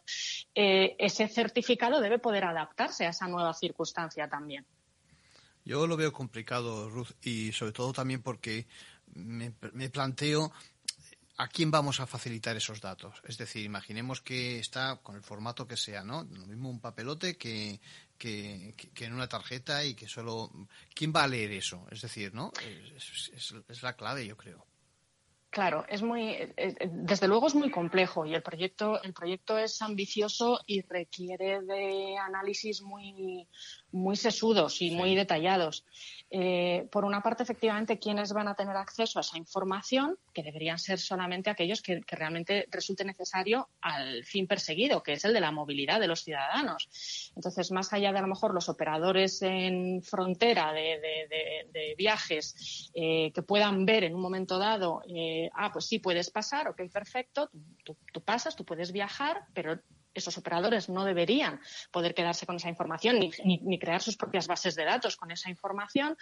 [0.55, 4.65] eh, ese certificado debe poder adaptarse a esa nueva circunstancia también.
[5.65, 8.67] Yo lo veo complicado, Ruth, y sobre todo también porque
[9.15, 9.51] me,
[9.91, 10.53] planteo
[11.37, 13.21] ¿A quién vamos a facilitar esos datos?
[13.25, 16.23] Es decir, imaginemos que está con el formato que sea, ¿no?
[16.23, 17.81] Lo mismo un papelote que,
[18.17, 20.53] que, en una tarjeta y que solo...
[20.95, 21.89] ¿Quién va a leer eso?
[21.91, 22.53] Es decir, ¿no?
[22.57, 24.65] es la clave, yo creo.
[25.55, 29.57] Claro, es muy, eh, eh, desde luego es muy complejo y el proyecto, el proyecto
[29.57, 33.47] es ambicioso y requiere de análisis muy,
[33.93, 35.87] muy sesudos y muy detallados.
[36.29, 40.19] Eh, por una parte, efectivamente, ¿quiénes van a tener acceso a esa información?
[40.33, 45.33] Que deberían ser solamente aquellos que, realmente resulte necesario al fin perseguido, que es el
[45.33, 47.31] de la movilidad de los ciudadanos.
[47.37, 53.87] Entonces, más allá de a lo mejor los operadores en frontera de, viajes que puedan
[53.87, 55.03] ver en un momento dado
[55.55, 57.51] ah, pues sí, puedes pasar, ok, perfecto,
[57.85, 59.81] tú, pasas, tú puedes viajar, pero
[60.15, 64.85] esos operadores no deberían poder quedarse con esa información ni, crear sus propias bases de
[64.85, 66.17] datos con esa información.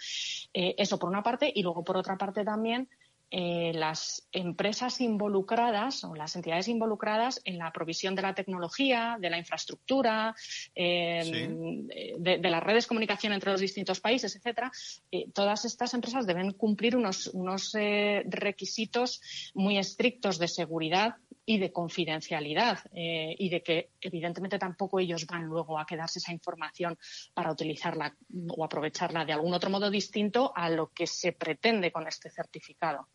[0.51, 1.51] Eh, eso por una parte.
[1.53, 2.89] Y luego, por otra parte, también
[3.35, 9.31] eh, las empresas involucradas o las entidades involucradas en la provisión de la tecnología, de
[9.31, 10.35] la infraestructura,
[10.75, 14.71] em, de, las redes de comunicación entre los distintos países, etcétera,
[15.09, 19.19] eh, todas estas empresas deben cumplir unos, unos eh, requisitos
[19.55, 25.77] muy estrictos de seguridad y de confidencialidad y de que evidentemente tampoco ellos van luego
[25.77, 26.97] a quedarse esa información
[27.33, 28.15] para utilizarla
[28.47, 33.09] o aprovecharla de algún otro modo distinto a lo que se pretende con este certificado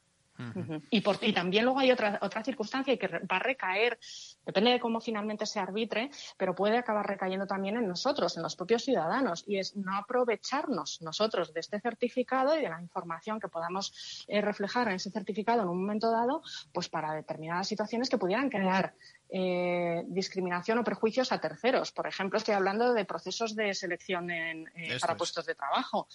[0.91, 3.99] y, por, y también luego hay otra, otra circunstancia que va a recaer,
[4.45, 8.57] depende de cómo finalmente se arbitre, pero puede acabar recayendo también en nosotros, en los
[8.57, 13.49] propios ciudadanos, y es no aprovecharnos nosotros de este certificado y de la información que
[13.49, 18.19] podamos eh, reflejar en ese certificado en un momento dado, pues para determinadas situaciones que
[18.19, 18.95] pudieran crear
[19.31, 21.93] eh, discriminación o prejuicios a terceros.
[21.93, 26.09] Por ejemplo, estoy hablando de procesos de selección en, eh, para puestos de trabajo.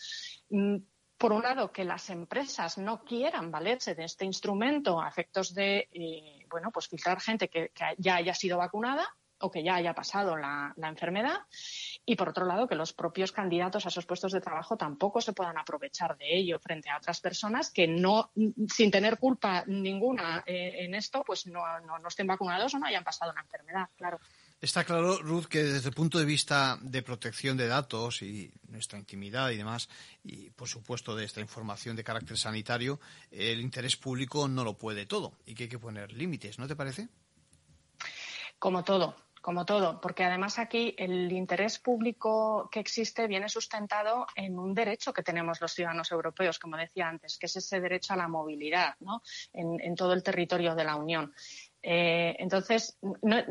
[1.23, 5.87] Por un lado, que las empresas no quieran valerse de este instrumento a efectos de,
[5.93, 9.07] eh, bueno, pues filtrar gente que, ya haya sido vacunada
[9.39, 11.37] o que ya haya pasado la, enfermedad.
[12.05, 15.31] Y por otro lado, que los propios candidatos a esos puestos de trabajo tampoco se
[15.31, 18.33] puedan aprovechar de ello frente a otras personas que no,
[18.67, 23.05] sin tener culpa ninguna eh, en esto, pues no, no estén vacunados o no hayan
[23.05, 24.19] pasado la enfermedad, claro.
[24.63, 28.97] Está claro, Ruth, que desde el punto de vista de protección de datos y nuestra
[28.97, 29.89] intimidad y demás,
[30.23, 32.97] y por supuesto de esta información de carácter sanitario,
[33.29, 36.77] el interés público no lo puede todo y que hay que poner límites, ¿no te
[36.77, 37.09] parece?
[38.57, 44.57] Como todo, como todo, porque además aquí el interés público que existe viene sustentado en
[44.57, 48.15] un derecho que tenemos los ciudadanos europeos, como decía antes, que es ese derecho a
[48.15, 49.23] la movilidad ¿no?
[49.51, 51.33] en, todo el territorio de la Unión.
[51.81, 53.43] Eh, entonces, no,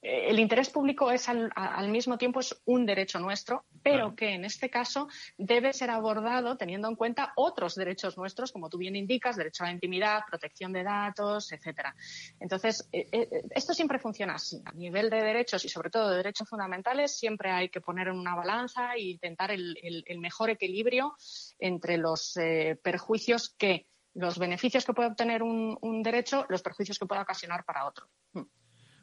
[0.00, 4.70] el interés público es al, mismo tiempo es un derecho nuestro, pero que en este
[4.70, 9.64] caso debe ser abordado teniendo en cuenta otros derechos nuestros, como tú bien indicas, derecho
[9.64, 11.94] a la intimidad, protección de datos, etcétera.
[12.38, 14.62] Entonces, eh, eh, esto siempre funciona así.
[14.64, 18.18] A nivel de derechos y sobre todo de derechos fundamentales, siempre hay que poner en
[18.18, 19.76] una balanza e intentar el,
[20.18, 21.16] mejor equilibrio
[21.58, 26.98] entre los eh, perjuicios que los beneficios que puede obtener un, un derecho, los perjuicios
[26.98, 28.08] que puede ocasionar para otro.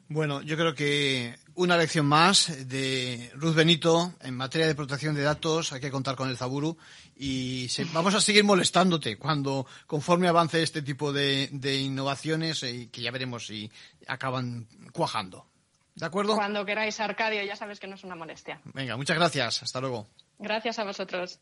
[0.08, 5.22] Bueno, yo creo que una lección más de Ruth Benito en materia de protección de
[5.22, 5.72] datos.
[5.72, 6.76] Hay que contar con el Zaburu
[7.16, 11.48] y vamos a seguir molestándote cuando, conforme avance este tipo de,
[11.82, 13.70] innovaciones, y eh, que ya veremos si
[14.06, 15.46] acaban cuajando.
[15.94, 16.36] ¿De acuerdo?
[16.36, 18.60] Cuando queráis, Arcadio, ya sabes que no es una molestia.
[18.74, 19.62] Venga, muchas gracias.
[19.62, 20.06] Hasta luego.
[20.38, 21.40] Gracias a vosotros.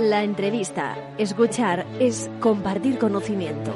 [0.00, 3.72] La entrevista, escuchar, es compartir conocimiento.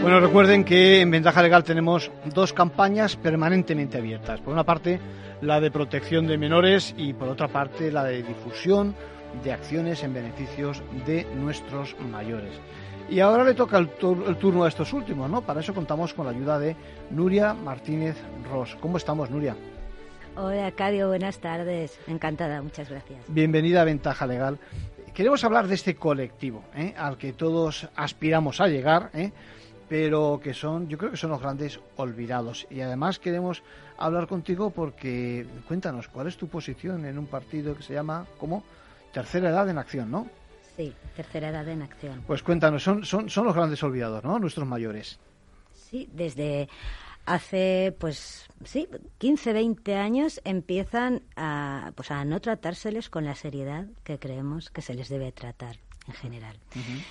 [0.00, 4.40] Bueno, recuerden que en Ventaja Legal tenemos dos campañas permanentemente abiertas.
[4.40, 4.98] Por una parte,
[5.42, 8.94] la de protección de menores y por otra parte, la de difusión
[9.44, 12.52] de acciones en beneficios de nuestros mayores.
[13.10, 15.42] Y ahora le toca el, turno a estos últimos, ¿no?
[15.42, 16.74] Para eso contamos con la ayuda de
[17.10, 18.16] Nuria Martínez
[18.50, 18.76] Ross.
[18.80, 19.54] ¿Cómo estamos, Nuria?
[20.38, 21.98] Hola, Cadio, buenas tardes.
[22.06, 23.24] Encantada, muchas gracias.
[23.28, 24.58] Bienvenida a Ventaja Legal.
[25.14, 26.92] Queremos hablar de este colectivo ¿eh?
[26.98, 29.32] al que todos aspiramos a llegar, ¿eh?
[29.88, 32.66] pero que son, yo creo que son los grandes olvidados.
[32.68, 33.62] Y además queremos
[33.96, 38.62] hablar contigo porque, cuéntanos, ¿cuál es tu posición en un partido que se llama, como
[39.14, 40.28] Tercera Edad en Acción, ¿no?
[40.76, 42.22] Sí, Tercera Edad en Acción.
[42.26, 44.38] Pues cuéntanos, son, son, son los grandes olvidados, ¿no?
[44.38, 45.18] Nuestros mayores.
[45.72, 46.68] Sí, desde
[47.26, 53.86] hace, pues, sí, 15, 20 años empiezan a, pues, a no tratárseles con la seriedad
[54.04, 56.58] que creemos que se les debe tratar en general.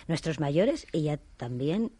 [0.07, 1.91] Nuestros mayores y ya también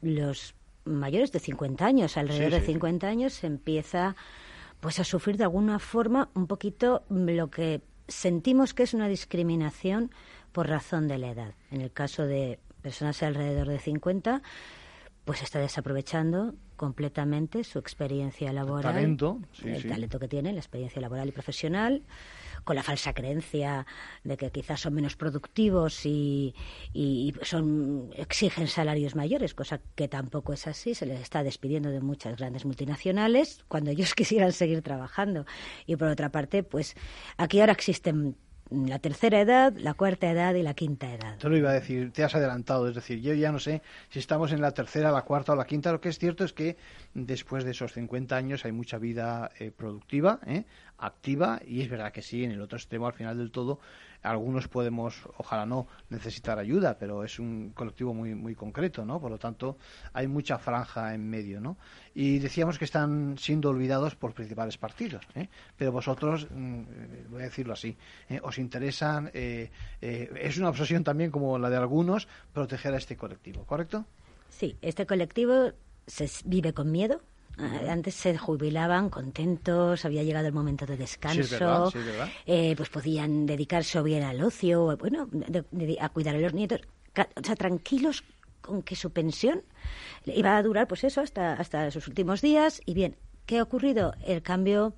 [0.00, 4.16] los mayores de 50 años, alrededor de 50 años, se empieza
[4.80, 10.10] pues a sufrir de alguna forma un poquito lo que sentimos que es una discriminación
[10.52, 11.54] por razón de la edad.
[11.70, 14.42] En el caso de personas alrededor de 50,
[15.24, 21.00] pues está desaprovechando completamente su experiencia laboral, el talento, el talento que tiene, la experiencia
[21.00, 22.02] laboral y profesional,
[22.64, 23.86] con la falsa creencia
[24.24, 26.54] de que quizás son menos productivos y,
[27.42, 30.94] son exigen salarios mayores, cosa que tampoco es así.
[30.94, 35.46] Se les está despidiendo de muchas grandes multinacionales cuando ellos quisieran seguir trabajando.
[35.86, 36.96] Y por otra parte, pues
[37.36, 38.36] aquí ahora existen
[38.72, 41.38] la tercera edad, la cuarta edad y la quinta edad.
[41.38, 44.18] Te lo iba a decir, te has adelantado, es decir, yo ya no sé si
[44.18, 46.76] estamos en la tercera, la cuarta o la quinta, lo que es cierto es que
[47.14, 50.64] después de esos 50 años hay mucha vida eh, productiva, ¿eh?
[51.02, 53.80] Activa, y es verdad que sí, en el otro extremo, al final del todo,
[54.22, 59.20] algunos podemos, ojalá no, necesitar ayuda, pero es un colectivo muy, muy concreto, ¿no?
[59.20, 59.76] Por lo tanto,
[60.12, 61.76] hay mucha franja en medio, ¿no?
[62.14, 65.48] Y decíamos que están siendo olvidados por principales partidos, ¿eh?
[65.76, 66.82] Pero vosotros, mm,
[67.30, 67.96] voy a decirlo así,
[68.28, 68.40] ¿eh?
[68.42, 73.64] os interesan, eh, es una obsesión también como la de algunos, proteger a este colectivo,
[73.64, 74.06] ¿correcto?
[74.48, 75.72] Sí, este colectivo
[76.06, 81.92] se vive con miedo, eh, antes se jubilaban contentos, había llegado el momento de descanso,
[82.46, 85.28] eh, pues podían dedicarse o bien al ocio, bueno,
[86.00, 86.80] a cuidar a los nietos,
[87.16, 88.24] o sea, tranquilos
[88.60, 89.62] con que su pensión
[90.24, 92.80] iba a durar, pues eso, hasta, hasta sus últimos días.
[92.86, 94.14] Y bien, ¿qué ha ocurrido?
[94.24, 94.94] El cambio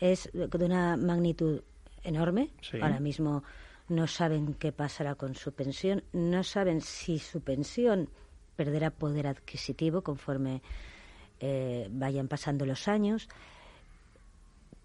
[0.00, 1.62] es de una magnitud
[2.04, 2.50] enorme.
[2.80, 3.42] Ahora mismo
[3.88, 8.08] no saben qué pasará con su pensión, no saben si su pensión
[8.54, 10.62] perderá poder adquisitivo conforme
[11.40, 13.28] eh, vayan pasando los años,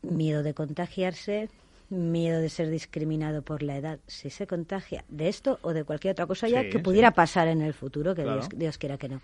[0.01, 1.49] miedo de contagiarse,
[1.89, 6.13] miedo de ser discriminado por la edad, si se contagia de esto o de cualquier
[6.13, 8.25] otra cosa ya que pudiera pasar en el futuro, que
[8.55, 9.21] Dios, quiera que no.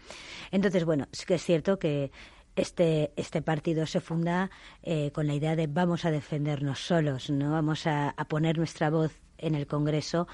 [0.52, 2.12] Entonces, bueno, sí que es cierto que
[2.56, 4.52] este, este partido se funda
[4.84, 8.90] eh, con la idea de vamos a defendernos solos, no vamos a, a poner nuestra
[8.90, 10.28] voz en el Congreso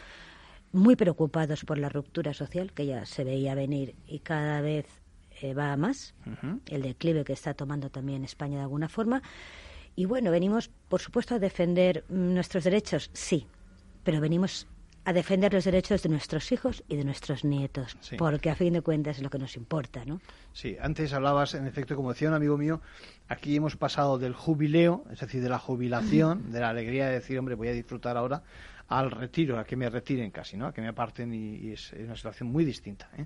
[0.73, 4.85] muy preocupados por la ruptura social que ya se veía venir y cada vez
[5.41, 6.15] eh, va a más,
[6.67, 9.21] el declive que está tomando también España de alguna forma.
[9.95, 13.47] Y bueno, venimos, por supuesto, a defender nuestros derechos, sí,
[14.03, 14.67] pero venimos
[15.07, 18.81] a defender los derechos de nuestros hijos y de nuestros nietos, porque a fin de
[18.81, 20.19] cuentas es lo que nos importa, ¿no?
[20.51, 22.81] Sí, antes hablabas, en efecto, como decía un amigo mío,
[23.29, 27.39] aquí hemos pasado del jubileo, es decir, de la jubilación, de la alegría de decir,
[27.39, 28.43] hombre, voy a disfrutar ahora,
[28.89, 30.67] al retiro, a que me retiren casi, ¿no?
[30.67, 33.09] a que me aparten y, es una situación muy distinta.
[33.17, 33.25] ¿eh?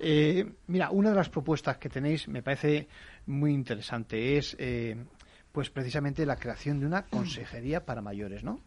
[0.00, 2.88] Eh, mira, una de las propuestas que tenéis me parece
[3.26, 4.96] muy interesante, es eh,
[5.52, 8.60] pues precisamente la creación de una consejería para mayores, ¿no?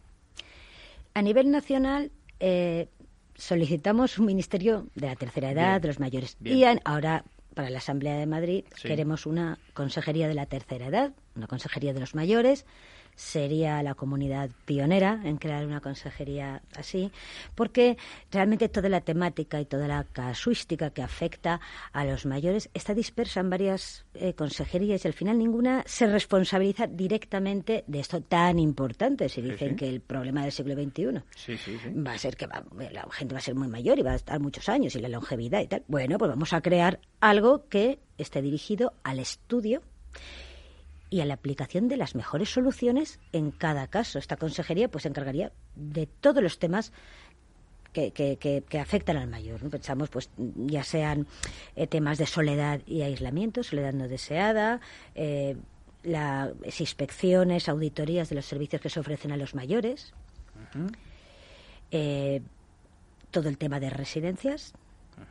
[1.12, 2.10] A nivel nacional
[3.34, 6.36] solicitamos un ministerio de la tercera edad, de los mayores.
[6.42, 7.24] Y ahora
[7.54, 12.00] para la Asamblea de Madrid queremos una consejería de la tercera edad, una consejería de
[12.00, 12.64] los mayores
[13.14, 17.12] sería la comunidad pionera en crear una consejería así,
[17.54, 17.96] porque
[18.30, 21.60] realmente toda la temática y toda la casuística que afecta
[21.92, 26.86] a los mayores está dispersa en varias eh, consejerías y al final ninguna se responsabiliza
[26.86, 29.28] directamente de esto tan importante.
[29.28, 31.22] Si dicen que el problema del siglo XXI
[32.00, 34.40] va a ser que la gente va a ser muy mayor y va a estar
[34.40, 35.84] muchos años y la longevidad y tal.
[35.88, 39.82] Bueno, pues vamos a crear algo que esté dirigido al estudio
[41.10, 44.18] y a la aplicación de las mejores soluciones en cada caso.
[44.18, 46.92] Esta consejería pues se encargaría de todos los temas
[47.92, 49.68] que, que, afectan al mayor.
[49.68, 51.26] Pensamos, pues, ya sean
[51.74, 54.80] eh, temas de soledad y aislamiento, soledad no deseada,
[55.16, 55.56] eh,
[56.04, 60.14] las inspecciones, auditorías de los servicios que se ofrecen a los mayores,
[61.90, 62.42] Eh,
[63.30, 64.72] todo el tema de residencias,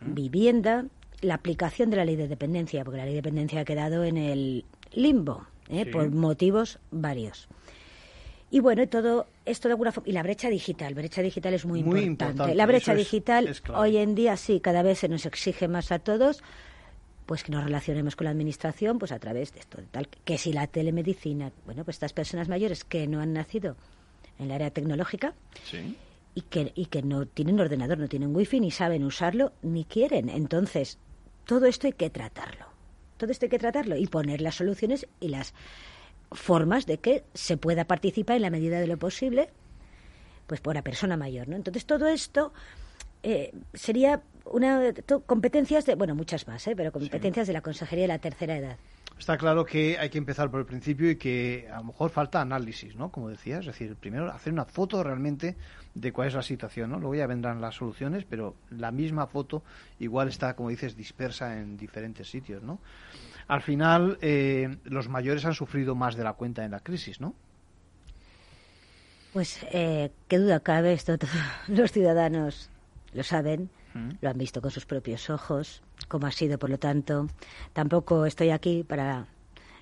[0.01, 0.85] vivienda,
[1.21, 4.17] la aplicación de la ley de dependencia, porque la ley de dependencia ha quedado en
[4.17, 5.85] el limbo, ¿eh?
[5.85, 7.47] por motivos varios.
[8.51, 10.09] Y bueno, todo esto de alguna forma.
[10.09, 10.95] Y la brecha digital.
[10.95, 12.55] Brecha digital es muy, importante.
[12.55, 16.41] La brecha digital, hoy en día, sí, cada vez se nos exige más a todos
[17.29, 20.51] pues que nos relacionemos con la administración pues a través de esto tal que si
[20.51, 23.75] la telemedicina bueno pues estas personas mayores que no han nacido
[24.39, 25.35] en el área tecnológica
[26.33, 30.27] y que y que no tienen ordenador no tienen wifi ni saben usarlo ni quieren
[30.27, 30.97] entonces
[31.45, 32.65] todo esto hay que tratarlo
[33.19, 35.53] todo esto hay que tratarlo y poner las soluciones y las
[36.31, 39.49] formas de que se pueda participar en la medida de lo posible
[40.47, 42.51] pues por la persona mayor no entonces todo esto
[43.21, 44.93] eh, sería una
[45.27, 46.75] competencias de bueno muchas más ¿eh?
[46.75, 48.77] pero competencias de la consejería de la tercera edad
[49.19, 52.39] Está claro que hay que empezar por el principio y que a lo mejor falta
[52.39, 53.11] análisis, ¿no?
[53.11, 55.57] Como decías, es decir, primero hacer una foto realmente
[55.93, 56.99] de cuál es la situación, ¿no?
[56.99, 59.63] Luego ya vendrán las soluciones, pero la misma foto
[59.99, 62.79] igual está, como dices, dispersa en diferentes sitios, ¿no?
[63.47, 67.33] Al final, eh, los mayores han sufrido más de la cuenta en la crisis, ¿no?
[69.33, 71.17] Pues, eh, qué duda cabe, esto
[71.67, 72.69] los ciudadanos
[73.13, 73.69] lo saben,
[74.21, 77.27] lo han visto con sus propios ojos, cómo ha sido, por lo tanto,
[77.73, 79.25] tampoco estoy aquí para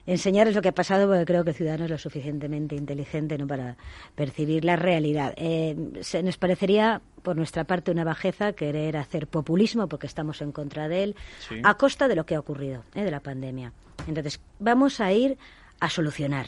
[0.08, 3.45] enseñarles lo que ha pasado porque creo que el ciudadano es lo suficientemente inteligente ¿no?
[3.45, 3.78] para
[4.16, 5.34] percibir la realidad.
[5.38, 10.51] Eh, se nos parecería, por nuestra parte, una bajeza querer hacer populismo porque estamos en
[10.51, 11.16] contra de él
[11.64, 13.03] a costa de lo que ha ocurrido, ¿eh?
[13.03, 13.74] de la pandemia.
[14.08, 15.38] Entonces, vamos a ir
[15.80, 16.47] a solucionar.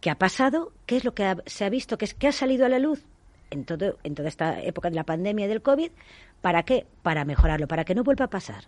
[0.00, 0.72] ¿Qué ha pasado?
[0.86, 1.96] ¿Qué es lo que se ha visto?
[1.96, 3.04] ¿Qué, es, ¿Qué ha salido a la luz?
[3.50, 5.90] En, todo, en toda esta época de la pandemia y del COVID,
[6.40, 6.86] ¿Para qué?
[7.02, 8.64] Para mejorarlo, para que no vuelva a pasar.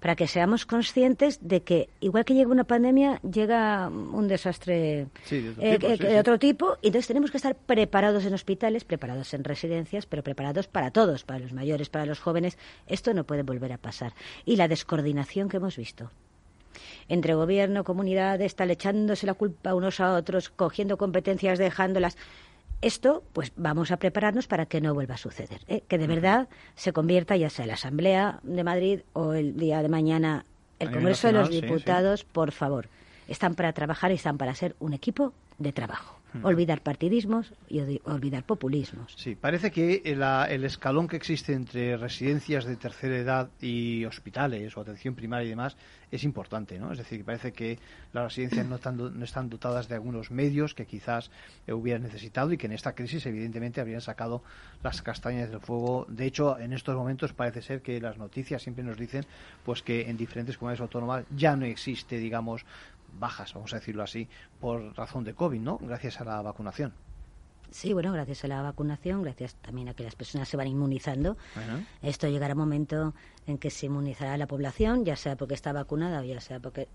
[0.00, 6.18] Para que seamos conscientes de que, igual que llega una pandemia, llega un desastre de,
[6.18, 10.66] otro, tipo, y entonces tenemos que estar preparados en hospitales, preparados en residencias, pero preparados
[10.66, 12.58] para todos, para los mayores, para los jóvenes.
[12.86, 14.14] Esto no puede volver a pasar.
[14.44, 16.10] Y la descoordinación que hemos visto
[17.08, 22.16] entre gobierno, comunidades, tal echándose la culpa unos a otros, cogiendo competencias, dejándolas
[22.82, 25.82] esto, pues vamos a prepararnos para que no vuelva a suceder, ¿eh?
[25.86, 29.88] que de verdad se convierta ya sea la Asamblea de Madrid o el día de
[29.88, 30.44] mañana
[30.78, 32.88] el Congreso de los Diputados, por favor,
[33.28, 36.19] están para trabajar y están para ser un equipo de trabajo.
[36.32, 36.44] Hmm.
[36.44, 39.14] Olvidar partidismos y olvidar populismos.
[39.16, 44.80] Sí, parece que el, escalón que existe entre residencias de tercera edad y hospitales o
[44.80, 45.76] atención primaria y demás
[46.10, 46.92] es importante, ¿no?
[46.92, 47.78] Es decir, parece que
[48.12, 51.30] las residencias no están, no están dotadas de algunos medios que quizás
[51.68, 54.42] hubieran necesitado y que en esta crisis evidentemente habrían sacado
[54.82, 56.06] las castañas del fuego.
[56.08, 59.24] De hecho, en estos momentos parece ser que las noticias siempre nos dicen
[59.64, 62.64] pues que en diferentes comunidades autónomas ya no existe, digamos,
[63.12, 64.28] bajas, vamos a decirlo así,
[64.60, 65.78] por razón de COVID, ¿no?
[65.78, 66.92] Gracias a la vacunación.
[67.70, 71.36] Sí, bueno, gracias a la vacunación, gracias también a que las personas se van inmunizando,
[72.02, 73.14] esto llegará un momento
[73.46, 76.88] en que se inmunizará la población, ya sea porque está vacunada o ya sea porque,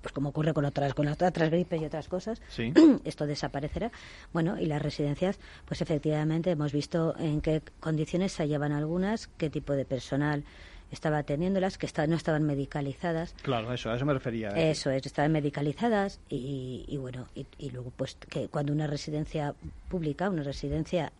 [0.00, 2.40] pues como ocurre con otras, con otras gripes y otras cosas,
[3.04, 3.90] esto desaparecerá.
[4.32, 9.50] Bueno, y las residencias, pues efectivamente hemos visto en qué condiciones se llevan algunas, qué
[9.50, 10.44] tipo de personal
[10.90, 13.34] estaba atendiéndolas, que no estaban medicalizadas.
[13.42, 14.50] Claro, eso, a eso me refería.
[14.50, 14.70] ¿eh?
[14.70, 19.54] Eso es, estaban medicalizadas y, bueno, y, luego pues que cuando una residencia
[19.88, 21.12] pública, una residencia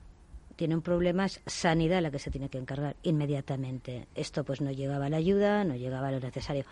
[0.56, 4.06] tiene un problema es sanidad la que se tiene que encargar inmediatamente.
[4.14, 6.64] Esto pues no llegaba a la ayuda, no llegaba a lo necesario.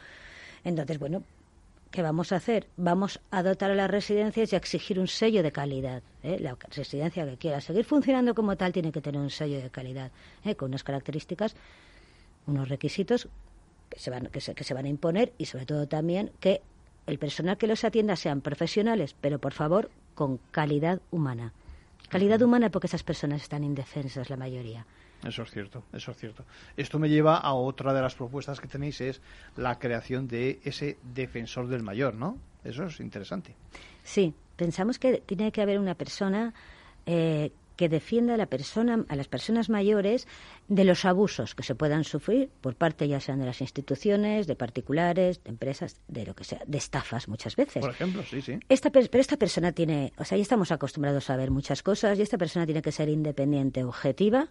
[0.64, 1.22] Entonces, bueno,
[1.90, 2.66] ¿qué vamos a hacer?
[2.78, 6.02] Vamos a dotar a las residencias y a exigir un sello de calidad.
[6.22, 6.38] ¿eh?
[6.40, 10.10] La residencia que quiera seguir funcionando como tal tiene que tener un sello de calidad,
[10.44, 10.54] ¿eh?
[10.54, 11.54] con unas características
[12.46, 13.28] unos requisitos
[13.88, 16.62] que se, van, que, se, que se van a imponer y sobre todo también que
[17.06, 21.52] el personal que los atienda sean profesionales, pero por favor con calidad humana.
[22.08, 24.86] Calidad humana porque esas personas están indefensas, la mayoría.
[25.26, 26.44] Eso es cierto, eso es cierto.
[26.76, 29.22] Esto me lleva a otra de las propuestas que tenéis, es
[29.56, 32.38] la creación de ese defensor del mayor, ¿no?
[32.62, 33.54] Eso es interesante.
[34.02, 36.52] Sí, pensamos que tiene que haber una persona
[37.06, 40.26] eh, que defienda a, la persona, a las personas mayores
[40.68, 44.56] de los abusos que se puedan sufrir por parte ya sean de las instituciones, de
[44.56, 47.80] particulares, de empresas, de lo que sea, de estafas muchas veces.
[47.80, 48.58] Por ejemplo, sí, sí.
[48.68, 52.22] Esta, pero esta persona tiene, o sea, ya estamos acostumbrados a ver muchas cosas y
[52.22, 54.48] esta persona tiene que ser independiente, objetiva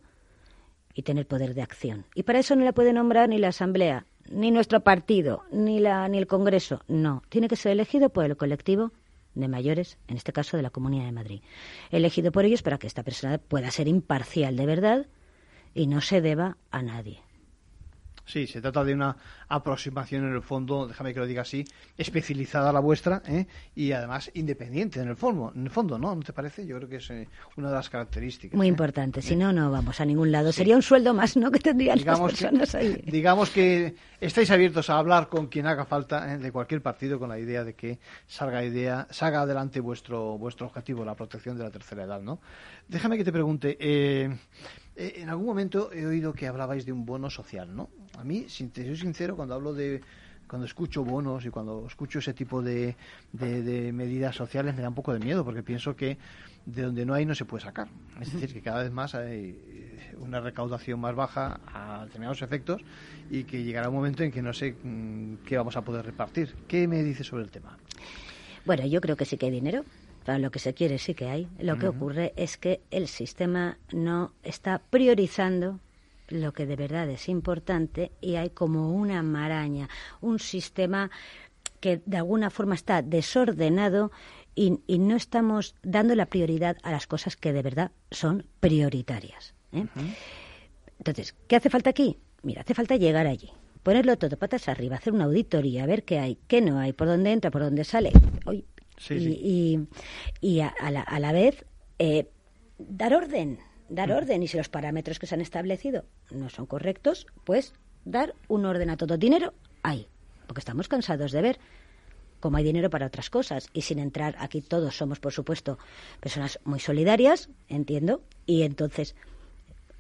[0.94, 2.06] y tener poder de acción.
[2.16, 6.08] Y para eso no la puede nombrar ni la Asamblea, ni nuestro partido, ni, la,
[6.08, 6.82] ni el Congreso.
[6.88, 8.92] No, tiene que ser elegido por el colectivo
[9.36, 11.42] de mayores, en este caso de la Comunidad de Madrid,
[11.90, 15.08] elegido por ellos para que esta persona pueda ser imparcial de verdad
[15.74, 17.23] y no se deba a nadie.
[18.26, 19.16] Sí, se trata de una
[19.50, 21.66] aproximación en el fondo, déjame que lo diga así,
[21.98, 23.48] especializada a la vuestra ¿eh?
[23.76, 26.16] y además independiente en el fondo, en el fondo, ¿no?
[26.16, 26.66] ¿No te parece?
[26.66, 28.56] Yo creo que es eh, una de las características.
[28.56, 28.70] Muy ¿eh?
[28.70, 30.52] importante, si no, no vamos a ningún lado.
[30.52, 31.52] Sería un sueldo más, ¿no?
[31.54, 33.04] Que tendrían digamos las personas ahí.
[33.06, 37.38] Digamos que estáis abiertos a hablar con quien haga falta de cualquier partido con la
[37.38, 42.04] idea de que salga idea, salga adelante vuestro vuestro objetivo, la protección de la tercera
[42.04, 42.40] edad, ¿no?
[42.88, 43.78] Déjame que te pregunte.
[44.96, 47.90] Eh, en algún momento he oído que hablabais de un bono social, ¿no?
[48.18, 50.02] A mí, si te soy sincero, cuando hablo de
[50.48, 52.96] cuando escucho bonos y cuando escucho ese tipo de,
[53.32, 56.18] de, medidas sociales me da un poco de miedo porque pienso que
[56.66, 57.88] de donde no hay no se puede sacar.
[58.22, 62.84] Es decir, que cada vez más hay eh, una recaudación más baja a determinados efectos
[63.32, 66.54] y que llegará un momento en que no sé mm, qué vamos a poder repartir.
[66.68, 67.76] ¿Qué me dices sobre el tema?
[68.66, 69.84] Bueno, yo creo que sí que hay dinero
[70.24, 71.48] para lo que se quiere sí que hay.
[71.60, 75.80] Lo que ocurre es que el sistema no está priorizando
[76.30, 79.90] lo que de verdad es importante y hay como una maraña,
[80.22, 81.12] un sistema
[81.80, 84.12] que de alguna forma está desordenado
[84.56, 89.54] y, no estamos dando la prioridad a las cosas que de verdad son prioritarias.
[89.72, 89.86] ¿eh?
[91.00, 92.18] Entonces, ¿qué hace falta aquí?
[92.44, 93.52] Mira, hace falta llegar allí,
[93.82, 97.32] ponerlo todo patas arriba, hacer una auditoría, ver qué hay, qué no hay, por dónde
[97.32, 98.12] entra, por dónde sale.
[98.46, 98.66] Hoy
[99.10, 99.80] y,
[100.42, 101.66] y, a, la, a, la, vez
[102.00, 102.30] eh,
[102.78, 104.14] dar orden, dar mm.
[104.14, 104.44] orden.
[104.44, 107.74] Y si los parámetros que se han establecido no son correctos, pues
[108.06, 109.18] dar un orden a todo.
[109.18, 110.08] Dinero hay,
[110.48, 111.60] porque estamos cansados de ver
[112.40, 113.68] cómo hay dinero para otras cosas.
[113.74, 115.78] Y sin entrar aquí todos somos, por supuesto,
[116.20, 118.22] personas muy solidarias, entiendo.
[118.46, 119.16] Y entonces,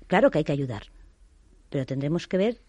[0.08, 0.88] claro que hay que ayudar,
[1.70, 2.62] pero tendremos que ver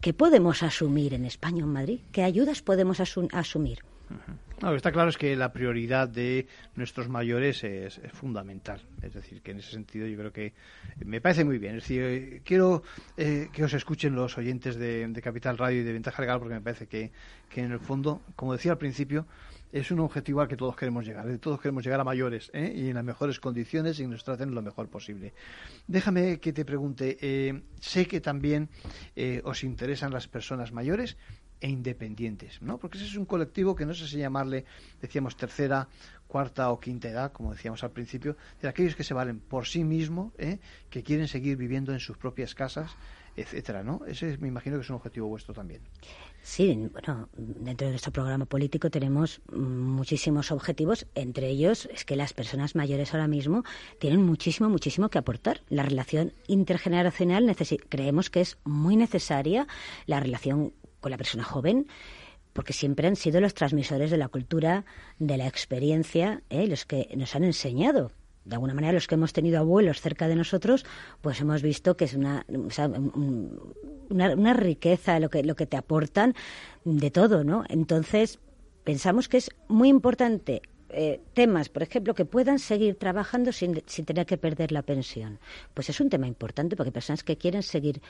[0.00, 3.80] qué podemos asumir en España o en Madrid, qué ayudas podemos asumir
[4.10, 8.80] lo que está claro es que la prioridad de nuestros mayores es, fundamental.
[9.02, 10.52] Es decir, que en ese sentido yo creo que
[11.04, 11.76] me parece muy bien.
[11.76, 12.82] Es decir, eh, quiero
[13.16, 16.60] eh, que os escuchen los oyentes de, Capital Radio y de Ventaja Legal porque me
[16.60, 17.10] parece que,
[17.48, 19.26] que en el fondo, como decía al principio,
[19.72, 21.26] es un objetivo al que todos queremos llegar.
[21.38, 22.72] Todos queremos llegar a mayores ¿eh?
[22.74, 25.34] y en las mejores condiciones y nos traten lo mejor posible.
[25.86, 28.68] Déjame que te pregunte, sé que también
[29.44, 31.16] os interesan las personas mayores
[31.60, 32.78] e independientes, ¿no?
[32.78, 34.64] Porque ese es un colectivo que no sé si llamarle,
[35.00, 35.88] decíamos, tercera,
[36.26, 39.82] cuarta o quinta edad, como decíamos al principio, de aquellos que se valen por sí
[39.84, 40.58] mismos, ¿eh?
[40.90, 42.94] que quieren seguir viviendo en sus propias casas,
[43.40, 44.00] etcétera, ¿no?
[44.06, 45.82] Ese me imagino que es un objetivo vuestro también.
[46.42, 52.32] Sí, bueno, dentro de nuestro programa político tenemos muchísimos objetivos, entre ellos es que las
[52.32, 53.64] personas mayores ahora mismo
[53.98, 55.62] tienen muchísimo, muchísimo que aportar.
[55.68, 57.54] La relación intergeneracional
[57.88, 59.66] creemos que es muy necesaria,
[60.06, 61.86] la relación con la persona joven,
[62.52, 64.84] porque siempre han sido los transmisores de la cultura,
[65.18, 66.66] de la experiencia, ¿eh?
[66.66, 68.10] los que nos han enseñado.
[68.48, 70.86] De alguna manera, los que hemos tenido abuelos cerca de nosotros,
[71.20, 72.46] pues hemos visto que es una,
[74.08, 76.34] una, riqueza lo que, lo que te aportan
[76.84, 77.64] de todo, ¿no?
[77.68, 78.38] Entonces,
[78.84, 84.06] pensamos que es muy importante eh, temas, por ejemplo, que puedan seguir trabajando sin, sin,
[84.06, 85.38] tener que perder la pensión.
[85.74, 88.00] Pues es un tema importante porque personas que quieren seguir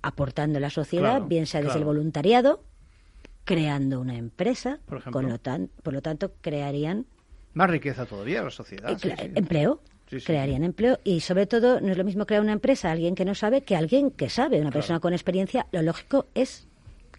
[0.00, 2.64] aportando a la sociedad, bien sea desde el voluntariado,
[3.44, 7.06] creando una empresa, por, con lo tan, por lo tanto crearían
[7.54, 8.98] más riqueza todavía la sociedad.
[9.04, 9.80] Eh, empleo.
[10.24, 13.34] crearían empleo y sobre todo no es lo mismo crear una empresa alguien que no
[13.34, 15.66] sabe que alguien que sabe, una persona con experiencia.
[15.72, 16.68] Lo lógico es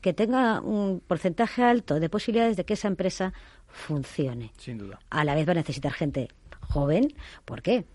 [0.02, 3.34] que tenga un porcentaje alto de posibilidades de que esa empresa
[3.68, 4.52] funcione.
[4.58, 5.00] Sin duda.
[5.10, 6.28] A la vez va a necesitar gente
[6.60, 7.14] joven.
[7.46, 7.86] ¿Por qué?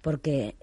[0.00, 0.56] Porque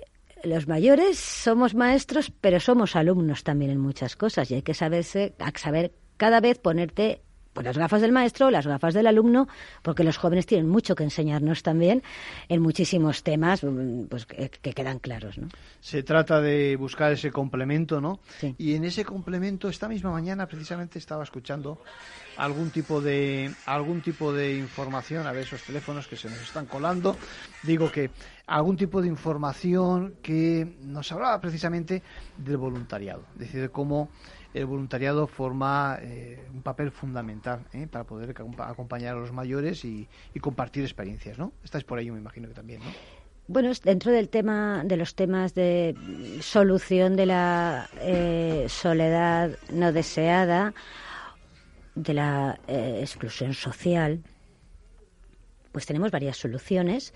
[0.44, 5.36] los mayores somos maestros, pero somos alumnos también en muchas cosas y hay que saberse,
[5.56, 7.22] saber cada vez ponerte
[7.56, 9.47] pues las gafas del maestro, las gafas del alumno,
[9.82, 12.03] porque los jóvenes tienen mucho que enseñarnos también
[12.49, 15.38] en muchísimos temas mm, pues, que, quedan claros.
[15.38, 15.47] ¿no?
[15.80, 18.20] Se trata de buscar ese complemento, ¿no?
[18.58, 21.80] Y en ese complemento, esta misma mañana precisamente estaba escuchando
[22.36, 26.66] algún tipo de algún tipo de información, a ver esos teléfonos que se nos están
[26.66, 27.16] colando,
[27.64, 28.10] digo que
[28.47, 32.03] algún tipo de información que nos hablaba precisamente
[32.38, 34.10] del voluntariado, es decir, de cómo
[34.56, 37.88] el voluntariado forma eh, un papel fundamental ¿eh?
[37.91, 40.08] para poder acompañar a los mayores y,
[40.39, 41.51] compartir experiencias, ¿no?
[41.64, 42.86] Estáis por ahí, me imagino que también, ¿no?
[43.47, 45.95] Bueno, dentro del tema de los temas de
[46.41, 50.74] solución de la eh, soledad no deseada,
[51.93, 54.22] de la exclusión social,
[55.72, 57.14] pues tenemos varias soluciones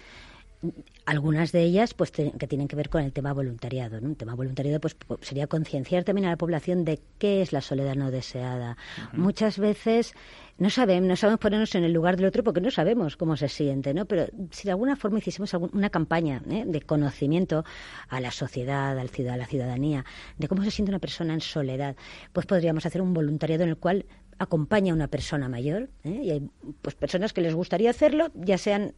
[1.05, 4.07] algunas de ellas pues que tienen que ver con el tema voluntariado ¿no?
[4.07, 7.95] un tema voluntariado pues sería concienciar también a la población de qué es la soledad
[7.95, 8.75] no deseada
[9.13, 10.13] muchas veces
[10.57, 13.47] no sabemos no sabemos ponernos en el lugar del otro porque no sabemos cómo se
[13.47, 16.65] siente no pero si de alguna forma hiciésemos una campaña ¿eh?
[16.67, 17.63] de conocimiento
[18.09, 20.03] a la sociedad al ciudad a la ciudadanía
[20.37, 21.95] de cómo se siente una persona en soledad
[22.33, 24.05] pues podríamos hacer un voluntariado en el cual
[24.39, 26.19] acompaña a una persona mayor ¿eh?
[26.21, 26.49] y hay
[26.81, 28.93] pues personas que les gustaría hacerlo ya sean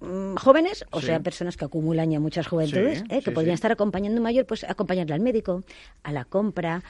[0.00, 3.20] jóvenes, o sea, personas que acumulan ya muchas juventudes, ¿eh?
[3.22, 5.64] que podrían estar acompañando un mayor, pues acompañarle al médico,
[6.02, 6.82] a la compra,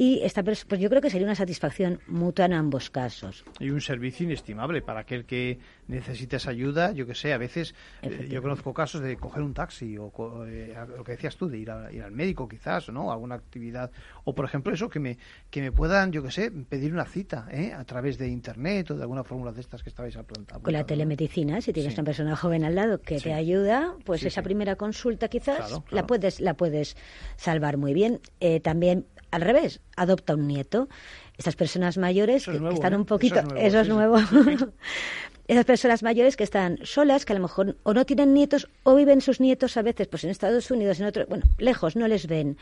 [0.00, 3.44] y esta pues yo creo que sería una satisfacción mutua en ambos casos.
[3.58, 7.74] Y un servicio inestimable para aquel que necesita esa ayuda, yo que sé, a veces
[8.02, 10.12] eh, yo conozco casos de coger un taxi o
[10.46, 13.10] eh, lo que decías tú, de ir, ir al médico quizás, ¿no?
[13.10, 13.90] Alguna actividad.
[14.22, 15.18] O por ejemplo eso, que me,
[15.50, 17.72] que me puedan, yo que sé, pedir una cita ¿eh?
[17.72, 20.60] a través de internet o de alguna fórmula de estas que estabais hablando.
[20.62, 24.42] Con la telemedicina, si tienes una persona joven al lado que te ayuda, pues esa
[24.42, 26.96] primera consulta quizás la puedes la puedes
[27.36, 28.20] salvar muy bien.
[28.62, 30.88] también al revés, adopta un nieto.
[31.36, 34.16] Estas personas mayores que, están un poquito, eso es nuevo.
[35.48, 38.94] Esas personas mayores que están solas, que a lo mejor o no tienen nietos o
[38.94, 42.26] viven sus nietos a veces pues en Estados Unidos, en otro, bueno, lejos, no les
[42.26, 42.58] ven.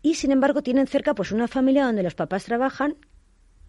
[0.00, 2.96] Y sin embargo tienen cerca pues una familia donde los papás trabajan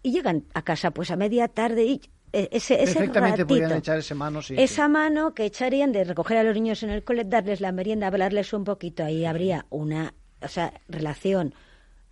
[0.02, 2.00] y llegan a casa pues a media tarde y
[2.32, 6.82] e, ese, ese echar esa mano, esa mano que echarían de recoger a los niños
[6.82, 11.54] en el cole, darles la merienda, hablarles un poquito, ahí habría una o sea, relación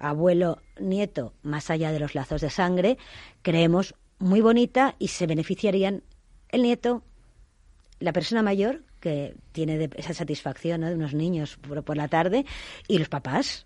[0.02, 2.98] abuelo, nieto, más allá de los lazos de sangre,
[3.40, 6.02] creemos muy bonita y se beneficiarían
[6.50, 7.02] el nieto,
[8.00, 12.44] la persona mayor, que tiene esa satisfacción de unos niños por, la tarde,
[12.88, 13.64] y los papás,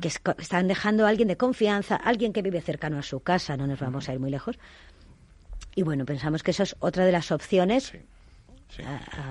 [0.00, 3.66] que están dejando a alguien de confianza, alguien que vive cercano a su casa, no
[3.66, 4.58] nos vamos a ir muy lejos.
[5.74, 7.92] Y bueno, pensamos que esa es otra de las opciones.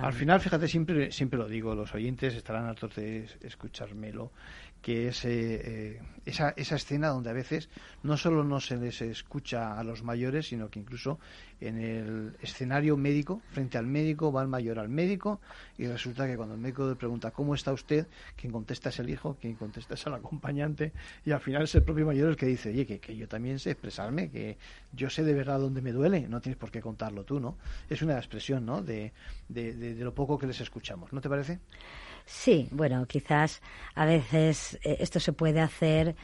[0.01, 4.31] Al final, fíjate, siempre, siempre lo digo, los oyentes estarán hartos de escuchármelo
[4.81, 7.69] que es eh, esa, esa escena donde a veces
[8.03, 11.19] no solo no se les escucha a los mayores, sino que incluso
[11.59, 15.39] en el escenario médico, frente al médico, va el mayor al médico
[15.77, 18.07] y resulta que cuando el médico le pregunta ¿cómo está usted?
[18.35, 20.93] quien contesta es el hijo, quien contesta es el acompañante
[21.25, 23.59] y al final es el propio mayor el que dice, oye, que, que yo también
[23.59, 24.57] sé expresarme, que
[24.93, 27.57] yo sé de verdad dónde me duele, no tienes por qué contarlo tú, ¿no?
[27.89, 28.81] Es una expresión, ¿no?
[28.81, 29.13] De,
[29.47, 31.59] de, de lo poco que les escuchamos, ¿no te parece?
[32.25, 33.61] Sí, bueno, quizás
[33.95, 36.15] a veces eh, esto se puede hacer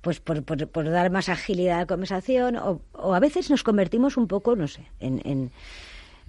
[0.00, 4.16] pues por, por, dar más agilidad a la conversación o, o, a veces nos convertimos
[4.16, 5.52] un poco, no sé, en, en,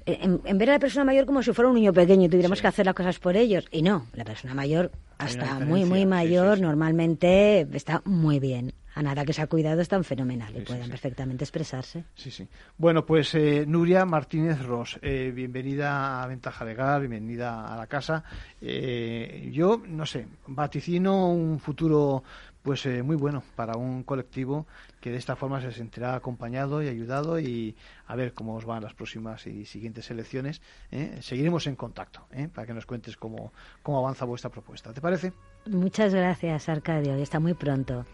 [0.05, 2.67] en, ver a la persona mayor como si fuera un niño pequeño y tuviéramos que
[2.67, 3.65] hacer las cosas por ellos.
[3.71, 9.25] Y no, la persona mayor, hasta muy, muy mayor, normalmente está muy bien a nada
[9.25, 12.05] que se ha cuidado están fenomenal y pueden perfectamente expresarse.
[12.15, 12.47] Sí, sí.
[12.77, 18.23] Bueno, pues eh, Nuria Martínez Ross, eh, bienvenida a Ventaja Legal, bienvenida a la casa.
[18.61, 22.23] Eh, yo, no sé, vaticino un futuro
[22.61, 24.67] pues muy bueno para un colectivo
[25.03, 27.75] que de esta forma se sentirá acompañado y ayudado y
[28.07, 30.61] a ver cómo os van las próximas y siguientes elecciones.
[31.19, 33.51] Seguiremos en contacto para que nos cuentes cómo,
[33.81, 34.93] cómo avanza vuestra propuesta.
[34.93, 35.33] ¿Te parece?
[35.69, 38.05] Muchas gracias, Arcadio, y hasta muy pronto.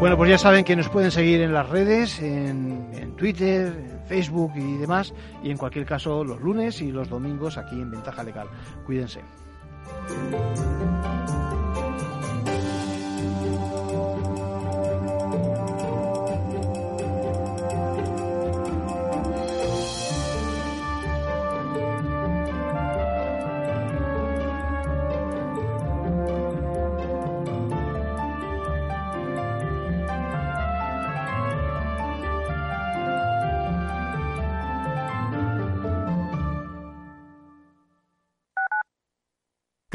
[0.00, 4.06] Bueno, pues ya saben que nos pueden seguir en las redes, en, en, Twitter, en
[4.08, 5.14] Facebook y demás,
[5.44, 8.48] y en cualquier caso los lunes y los domingos aquí en Ventaja Legal.
[8.84, 9.20] Cuídense.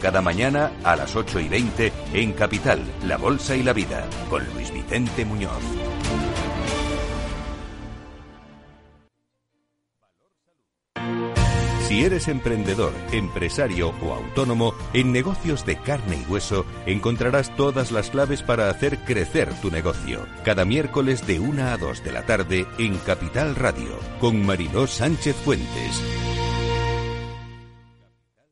[0.00, 4.44] cada mañana a las 8 y 20 en Capital, La Bolsa y la Vida, con
[4.54, 5.62] Luis Vicente Muñoz.
[11.94, 18.10] Si eres emprendedor, empresario o autónomo, en negocios de carne y hueso encontrarás todas las
[18.10, 20.26] claves para hacer crecer tu negocio.
[20.44, 25.36] Cada miércoles de 1 a 2 de la tarde en Capital Radio, con Mariló Sánchez
[25.36, 26.02] Fuentes.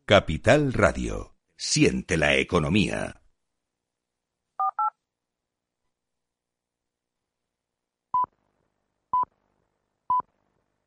[0.05, 1.32] Capital Radio.
[1.65, 3.22] Siente la economía.